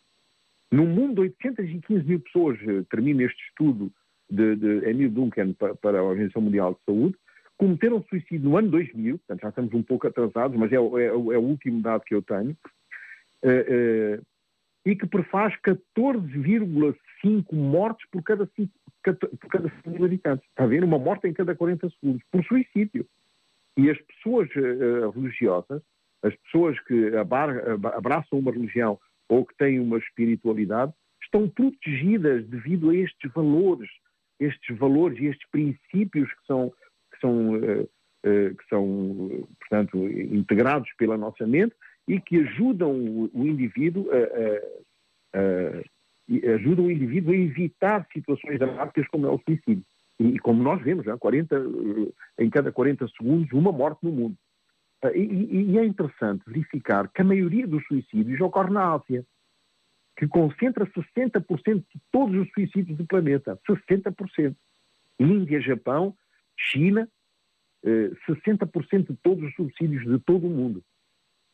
Num 0.72 0.88
mundo 0.88 1.16
de 1.16 1.22
815 1.22 2.04
mil 2.04 2.20
pessoas, 2.20 2.60
eh, 2.62 2.84
termina 2.90 3.24
este 3.24 3.40
estudo 3.44 3.92
de, 4.28 4.56
de 4.56 4.90
Emil 4.90 5.12
Duncan 5.12 5.54
para, 5.54 5.76
para, 5.76 6.00
a 6.00 6.04
Organização 6.04 6.42
Mundial 6.42 6.74
de 6.74 6.80
Saúde, 6.86 7.16
cometeram 7.58 8.04
suicídio 8.10 8.50
no 8.50 8.58
ano 8.58 8.70
2000, 8.70 9.20
portanto 9.20 9.42
já 9.42 9.50
estamos 9.50 9.74
um 9.74 9.84
pouco 9.84 10.08
atrasados, 10.08 10.58
mas 10.58 10.72
é, 10.72 10.76
é, 10.76 10.80
é 10.80 11.12
o 11.14 11.42
último 11.42 11.80
dado 11.82 12.04
que 12.04 12.16
eu 12.16 12.24
tenho, 12.24 12.58
uh, 13.44 14.18
uh, 14.18 14.26
e 14.86 14.96
que 14.96 15.06
prefaz 15.06 15.54
14,5 15.62 17.54
mortes 17.54 18.10
por 18.10 18.24
cada 18.24 18.48
5 18.48 18.72
por 19.04 19.50
cada 19.50 19.70
5 19.70 19.90
mil 19.90 20.06
habitantes. 20.06 20.48
Está 20.50 20.64
a 20.64 20.68
ver? 20.68 20.84
Uma 20.84 20.98
morte 20.98 21.28
em 21.28 21.34
cada 21.34 21.56
40 21.56 21.90
segundos, 21.90 22.24
por 22.32 22.44
suicídio. 22.46 23.06
E 23.78 23.90
as 23.90 24.00
pessoas 24.02 24.50
uh, 24.56 25.10
religiosas, 25.10 25.82
as 26.24 26.36
pessoas 26.36 26.80
que 26.82 27.12
abraçam 27.96 28.40
uma 28.40 28.52
religião 28.52 29.00
ou 29.28 29.46
que 29.46 29.56
têm 29.58 29.80
uma 29.80 29.98
espiritualidade, 29.98 30.94
estão 31.24 31.50
protegidas 31.50 32.48
devido 32.48 32.92
a 32.92 32.96
estes 32.96 33.32
valores, 33.34 33.90
estes 34.40 34.78
valores 34.78 35.20
e 35.20 35.26
estes 35.26 35.50
princípios 35.50 36.30
que 36.30 36.46
são, 36.46 36.70
que 37.12 37.20
são, 37.20 37.56
uh, 37.56 37.82
uh, 37.84 38.56
que 38.56 38.68
são 38.70 39.48
portanto, 39.60 39.98
integrados 40.08 40.90
pela 40.98 41.18
nossa 41.18 41.46
mente 41.48 41.76
e 42.08 42.20
que 42.20 42.38
ajudam 42.38 42.92
o, 42.92 43.30
o 43.34 43.48
indivíduo 43.48 44.08
a, 44.12 45.38
a, 45.38 45.40
a, 45.40 45.84
ajudam 46.56 46.86
o 46.86 46.92
indivíduo 46.92 47.34
a 47.34 47.38
evitar 47.38 48.08
situações 48.12 48.58
dramáticas 48.58 49.08
como 49.08 49.28
é 49.28 49.30
o 49.30 49.40
suicídio. 49.40 49.84
E, 50.20 50.40
como 50.40 50.64
nós 50.64 50.82
vemos, 50.82 51.06
já, 51.06 51.18
40, 51.18 51.56
em 52.40 52.50
cada 52.50 52.72
40 52.72 53.08
segundos, 53.10 53.52
uma 53.52 53.72
morte 53.72 54.00
no 54.04 54.12
mundo. 54.12 54.38
Ah, 55.04 55.12
e, 55.14 55.72
e, 55.72 55.78
é 55.78 55.86
interessante 55.86 56.44
verificar 56.48 57.10
que 57.10 57.22
a 57.22 57.26
maioria 57.26 57.68
dos 57.68 57.84
suicídios 57.88 58.40
ocorre 58.40 58.72
na 58.72 58.94
Ásia, 58.94 59.26
que 60.16 60.28
concentra 60.28 60.86
60% 60.86 61.76
de 61.76 62.02
todos 62.12 62.36
os 62.36 62.50
suicídios 62.54 62.98
do 62.98 63.06
planeta. 63.06 63.60
60%. 63.68 64.56
Índia, 65.20 65.60
Japão, 65.60 66.16
China, 66.58 67.10
60% 67.84 68.94
eh, 68.94 68.98
de 69.00 69.18
todos 69.22 69.44
os 69.44 69.56
suicídios 69.56 70.06
de 70.06 70.20
todo 70.20 70.48
o 70.48 70.50
mundo 70.50 70.84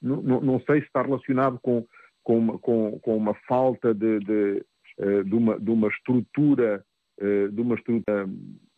não, 0.01 0.41
não, 0.41 0.60
sei 0.62 0.82
se 0.82 0.88
está 0.88 1.01
relacionado 1.01 1.60
com, 1.62 1.86
com, 2.23 2.38
uma, 2.38 2.58
com, 2.60 2.99
com 2.99 3.17
uma 3.17 3.34
falta 3.47 3.93
de, 3.93 4.19
de, 4.19 4.65
eh, 4.97 5.23
de, 5.23 5.34
uma, 5.34 5.60
de 5.60 5.71
uma 5.71 5.88
estrutura, 5.88 6.84
eh, 7.19 7.47
de 7.47 7.62
uma 7.62 7.75
estrutura 7.75 8.27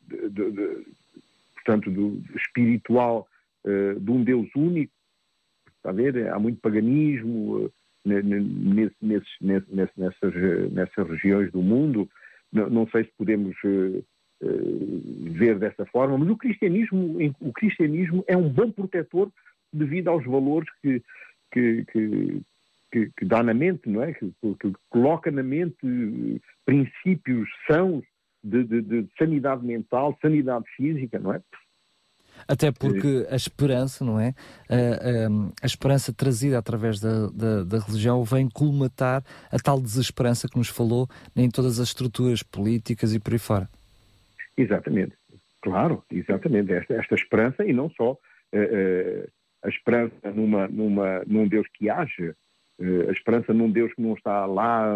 de, 0.07 0.29
de, 0.29 0.85
portanto, 1.55 1.89
do, 1.89 2.21
espiritual 2.35 3.27
eh, 3.65 3.95
de 3.99 4.11
um 4.11 4.23
Deus 4.23 4.47
único. 4.55 4.93
Está 5.77 5.89
a 5.89 5.93
ver? 5.93 6.31
Há 6.31 6.37
muito 6.37 6.61
paganismo 6.61 7.71
nesses, 8.05 8.95
nesses, 9.01 9.67
nessas, 9.97 10.71
nessas 10.71 11.07
regiões 11.09 11.51
do 11.51 11.61
mundo. 11.61 12.07
Não, 12.53 12.69
não 12.69 12.87
sei 12.89 13.05
se 13.05 13.11
podemos 13.17 13.55
ver 15.31 15.57
dessa 15.57 15.85
forma, 15.87 16.17
mas 16.17 16.29
o 16.29 16.37
cristianismo, 16.37 17.17
o 17.39 17.53
cristianismo 17.53 18.23
é 18.27 18.37
um 18.37 18.49
bom 18.49 18.71
protetor 18.71 19.31
devido 19.73 20.09
aos 20.09 20.25
valores 20.25 20.69
que, 20.81 21.01
que, 21.51 21.85
que, 21.85 22.41
que, 22.91 23.11
que 23.17 23.25
dá 23.25 23.41
na 23.41 23.53
mente, 23.53 23.89
não 23.89 24.03
é? 24.03 24.13
Que, 24.13 24.31
que, 24.41 24.73
coloca 24.89 25.31
na 25.31 25.43
mente 25.43 26.41
princípios 26.65 27.49
sãos 27.67 28.03
de, 28.43 28.63
de, 28.63 28.81
de 28.81 29.07
sanidade 29.17 29.65
mental, 29.65 30.17
sanidade 30.21 30.65
física, 30.75 31.19
não 31.19 31.33
é? 31.33 31.41
Até 32.47 32.71
porque 32.71 33.27
a 33.29 33.35
esperança, 33.35 34.03
não 34.03 34.19
é? 34.19 34.33
A, 34.67 34.75
a, 34.75 35.63
a 35.63 35.65
esperança 35.65 36.11
trazida 36.11 36.57
através 36.57 36.99
da, 36.99 37.27
da, 37.27 37.63
da, 37.63 37.79
religião 37.79 38.23
vem 38.23 38.49
colmatar 38.49 39.23
a 39.51 39.59
tal 39.59 39.79
desesperança 39.79 40.47
que 40.47 40.57
nos 40.57 40.69
falou 40.69 41.07
em 41.35 41.49
todas 41.49 41.79
as 41.79 41.89
estruturas 41.89 42.41
políticas 42.41 43.13
e 43.13 43.19
por 43.19 43.33
aí 43.33 43.39
fora. 43.39 43.69
Exatamente. 44.57 45.15
Claro, 45.61 46.03
exatamente. 46.09 46.73
Esta, 46.73 46.95
esta 46.95 47.15
esperança 47.15 47.63
e 47.63 47.73
não 47.73 47.89
só. 47.91 48.17
Uh, 48.53 49.27
uh, 49.27 49.31
a 49.63 49.69
esperança 49.69 50.31
numa, 50.33 50.67
numa, 50.67 51.23
num 51.25 51.47
Deus 51.47 51.67
que 51.73 51.89
age, 51.89 52.29
eh, 52.29 52.33
a 53.09 53.11
esperança 53.11 53.53
num 53.53 53.71
Deus 53.71 53.93
que 53.93 54.01
não 54.01 54.13
está 54.13 54.45
lá, 54.45 54.87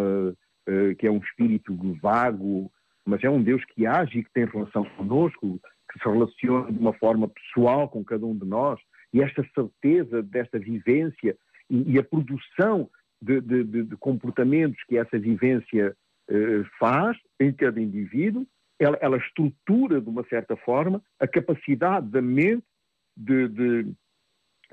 eh, 0.68 0.96
que 0.96 1.06
é 1.06 1.12
um 1.12 1.20
espírito 1.20 1.76
vago, 2.02 2.72
mas 3.06 3.24
é 3.24 3.30
um 3.30 3.42
Deus 3.42 3.64
que 3.66 3.86
age 3.86 4.20
e 4.20 4.24
que 4.24 4.34
tem 4.34 4.46
relação 4.46 4.84
conosco, 4.98 5.60
que 5.92 6.00
se 6.00 6.10
relaciona 6.10 6.72
de 6.72 6.80
uma 6.80 6.94
forma 6.94 7.28
pessoal 7.28 7.88
com 7.88 8.04
cada 8.04 8.26
um 8.26 8.36
de 8.36 8.46
nós, 8.46 8.80
e 9.14 9.22
esta 9.22 9.48
certeza 9.54 10.24
desta 10.24 10.58
vivência 10.58 11.38
e, 11.70 11.94
e 11.94 12.00
a 12.00 12.04
produção 12.04 12.90
de, 13.22 13.40
de, 13.42 13.64
de, 13.84 13.98
comportamentos 13.98 14.84
que 14.88 14.98
essa 14.98 15.18
vivência 15.18 15.96
eh, 16.30 16.64
faz 16.80 17.18
em 17.40 17.52
cada 17.54 17.80
indivíduo, 17.80 18.46
ela, 18.80 18.98
ela, 19.00 19.18
estrutura 19.18 20.02
de 20.02 20.10
uma 20.10 20.24
certa 20.26 20.58
forma 20.58 21.02
a 21.20 21.28
capacidade 21.28 22.08
da 22.10 22.22
mente 22.22 22.66
de, 23.16 23.48
de, 23.48 23.94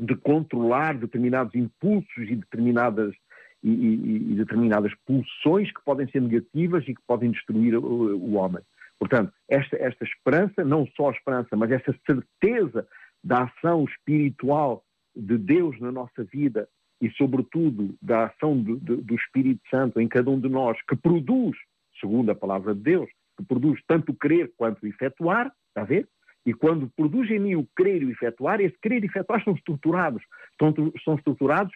de 0.02 0.16
controlar 0.16 0.98
determinados 0.98 1.54
impulsos 1.54 2.28
e 2.28 2.34
determinadas, 2.34 3.14
e, 3.62 3.70
e, 3.70 4.32
e, 4.32 4.34
determinadas 4.34 4.92
pulsões 5.06 5.72
que 5.72 5.82
podem 5.84 6.10
ser 6.10 6.20
negativas 6.20 6.82
e 6.88 6.94
que 6.94 7.02
podem 7.06 7.30
destruir 7.30 7.76
o, 7.76 8.16
o 8.16 8.34
homem. 8.34 8.62
Portanto, 8.98 9.32
esta, 9.48 9.76
esta 9.76 10.04
esperança, 10.04 10.64
não 10.64 10.86
só 10.96 11.08
a 11.08 11.12
esperança, 11.12 11.56
mas 11.56 11.70
essa 11.70 11.94
certeza 12.04 12.86
da 13.22 13.44
ação 13.44 13.84
espiritual 13.84 14.84
de 15.14 15.38
Deus 15.38 15.78
na 15.80 15.92
nossa 15.92 16.24
vida 16.24 16.68
e, 17.00 17.08
sobretudo, 17.10 17.94
da 18.02 18.26
ação 18.26 18.60
do, 18.60 18.76
do, 18.76 19.14
Espírito 19.14 19.60
Santo 19.70 20.00
em 20.00 20.08
cada 20.08 20.30
um 20.30 20.40
de 20.40 20.48
nós, 20.48 20.76
que 20.88 20.96
produz, 20.96 21.56
segundo 22.00 22.30
a 22.30 22.34
palavra 22.34 22.74
de 22.74 22.80
Deus, 22.80 23.08
que 23.36 23.44
produz 23.44 23.80
tanto 23.86 24.10
o 24.12 24.16
querer 24.16 24.52
quanto 24.56 24.86
efetuar, 24.86 25.52
está 25.68 25.82
a 25.82 25.84
ver? 25.84 26.08
E 26.44 26.52
quando 26.52 26.90
produz 26.96 27.30
em 27.30 27.38
mim 27.38 27.54
o 27.54 27.66
querer 27.76 28.02
e 28.02 28.06
o 28.06 28.10
efetuar, 28.10 28.60
esse 28.60 28.76
querer 28.80 29.02
e 29.02 29.06
efetuar 29.06 29.38
estão 29.38 29.54
estruturados. 29.54 30.22
Estão, 30.52 31.16
estruturados, 31.16 31.72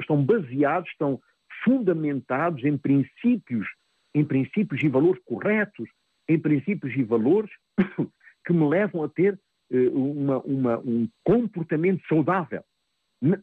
estão 0.00 0.24
baseados, 0.24 0.88
estão 0.90 1.20
fundamentados 1.64 2.64
em 2.64 2.78
princípios, 2.78 3.66
em 4.14 4.24
princípios 4.24 4.82
e 4.82 4.88
valores 4.88 5.22
corretos, 5.24 5.88
em 6.28 6.38
princípios 6.38 6.94
e 6.94 7.02
valores 7.02 7.50
que 8.46 8.52
me 8.52 8.68
levam 8.68 9.02
a 9.02 9.08
ter 9.08 9.38
uh, 9.72 10.12
uma, 10.12 10.38
uma, 10.40 10.78
um 10.78 11.08
comportamento 11.24 12.06
saudável. 12.06 12.62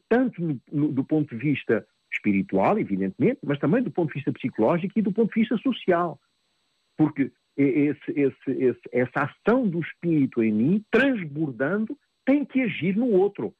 Tanto 0.07 0.41
no, 0.41 0.61
no, 0.71 0.91
do 0.91 1.03
ponto 1.03 1.35
de 1.35 1.41
vista 1.41 1.85
espiritual, 2.13 2.77
evidentemente, 2.79 3.39
mas 3.43 3.59
também 3.59 3.83
do 3.83 3.91
ponto 3.91 4.09
de 4.09 4.15
vista 4.15 4.31
psicológico 4.31 4.93
e 4.95 5.01
do 5.01 5.11
ponto 5.11 5.33
de 5.33 5.41
vista 5.41 5.57
social. 5.57 6.19
Porque 6.95 7.31
esse, 7.57 8.11
esse, 8.11 8.51
esse, 8.51 8.81
essa 8.91 9.29
ação 9.29 9.67
do 9.67 9.79
espírito 9.79 10.43
em 10.43 10.51
mim, 10.51 10.85
transbordando, 10.91 11.97
tem 12.25 12.43
que 12.43 12.61
agir 12.61 12.95
no 12.95 13.09
outro. 13.11 13.53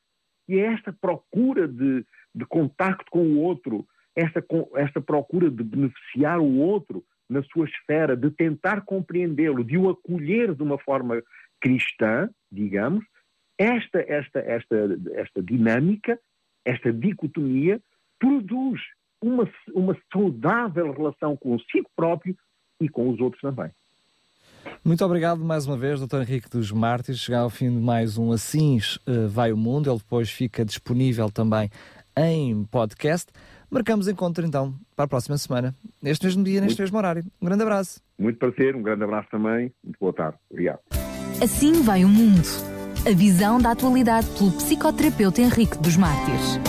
E 0.48 0.60
é 0.60 0.74
esta 0.74 0.92
procura 0.92 1.68
de, 1.68 2.06
de 2.34 2.46
contacto 2.46 3.10
com 3.12 3.20
o 3.20 3.40
outro, 3.40 3.86
esta, 4.16 4.44
esta 4.76 5.02
procura 5.02 5.50
de 5.50 5.64
beneficiar 5.64 6.40
o 6.40 6.58
outro 6.58 7.04
na 7.30 7.44
sua 7.44 7.66
esfera, 7.66 8.16
de 8.16 8.30
tentar 8.32 8.82
compreendê-lo, 8.82 9.64
de 9.64 9.78
o 9.78 9.90
acolher 9.90 10.54
de 10.54 10.64
uma 10.64 10.78
forma 10.78 11.22
cristã, 11.62 12.30
digamos, 12.52 13.04
esta, 13.58 14.00
esta, 14.02 14.40
esta, 14.40 14.76
esta 15.14 15.42
dinâmica, 15.42 16.20
esta 16.66 16.92
dicotomia, 16.92 17.82
produz 18.20 18.82
uma, 19.22 19.50
uma 19.74 19.98
saudável 20.12 20.92
relação 20.92 21.38
consigo 21.38 21.90
próprio 21.96 22.36
e 22.82 22.90
com 22.90 23.10
os 23.10 23.20
outros 23.20 23.42
também. 23.42 23.72
Muito 24.84 25.04
obrigado 25.06 25.44
mais 25.44 25.66
uma 25.66 25.78
vez, 25.78 26.00
Dr. 26.00 26.22
Henrique 26.22 26.50
dos 26.50 26.72
Mártires. 26.72 27.22
Chegar 27.22 27.40
ao 27.40 27.50
fim 27.50 27.70
de 27.70 27.82
mais 27.82 28.18
um 28.18 28.32
Assim 28.32 28.80
uh, 29.08 29.28
Vai 29.30 29.52
o 29.52 29.58
Mundo. 29.58 29.90
Ele 29.90 29.98
depois 29.98 30.30
fica 30.30 30.66
disponível 30.66 31.30
também 31.30 31.70
em 32.18 32.64
podcast. 32.66 33.32
Marcamos 33.70 34.08
encontro 34.08 34.46
então 34.46 34.76
para 34.96 35.06
a 35.06 35.08
próxima 35.08 35.38
semana, 35.38 35.74
neste 36.02 36.26
mesmo 36.26 36.44
dia, 36.44 36.62
neste 36.62 36.80
mesmo 36.80 36.96
horário. 36.98 37.24
Um 37.42 37.46
grande 37.46 37.64
abraço. 37.64 38.00
Muito 38.20 38.38
prazer, 38.38 38.76
um 38.76 38.84
grande 38.84 39.04
abraço 39.04 39.30
também. 39.32 39.72
Muito 39.84 39.98
boa 40.00 40.14
tarde. 40.14 40.38
Obrigado. 40.52 40.80
Assim 41.42 41.82
vai 41.82 42.06
o 42.06 42.10
mundo. 42.10 42.48
A 43.08 43.14
visão 43.16 43.60
da 43.60 43.72
atualidade 43.72 44.28
pelo 44.38 44.52
psicoterapeuta 44.52 45.42
Henrique 45.42 45.78
dos 45.80 45.98
Mártires. 45.98 46.60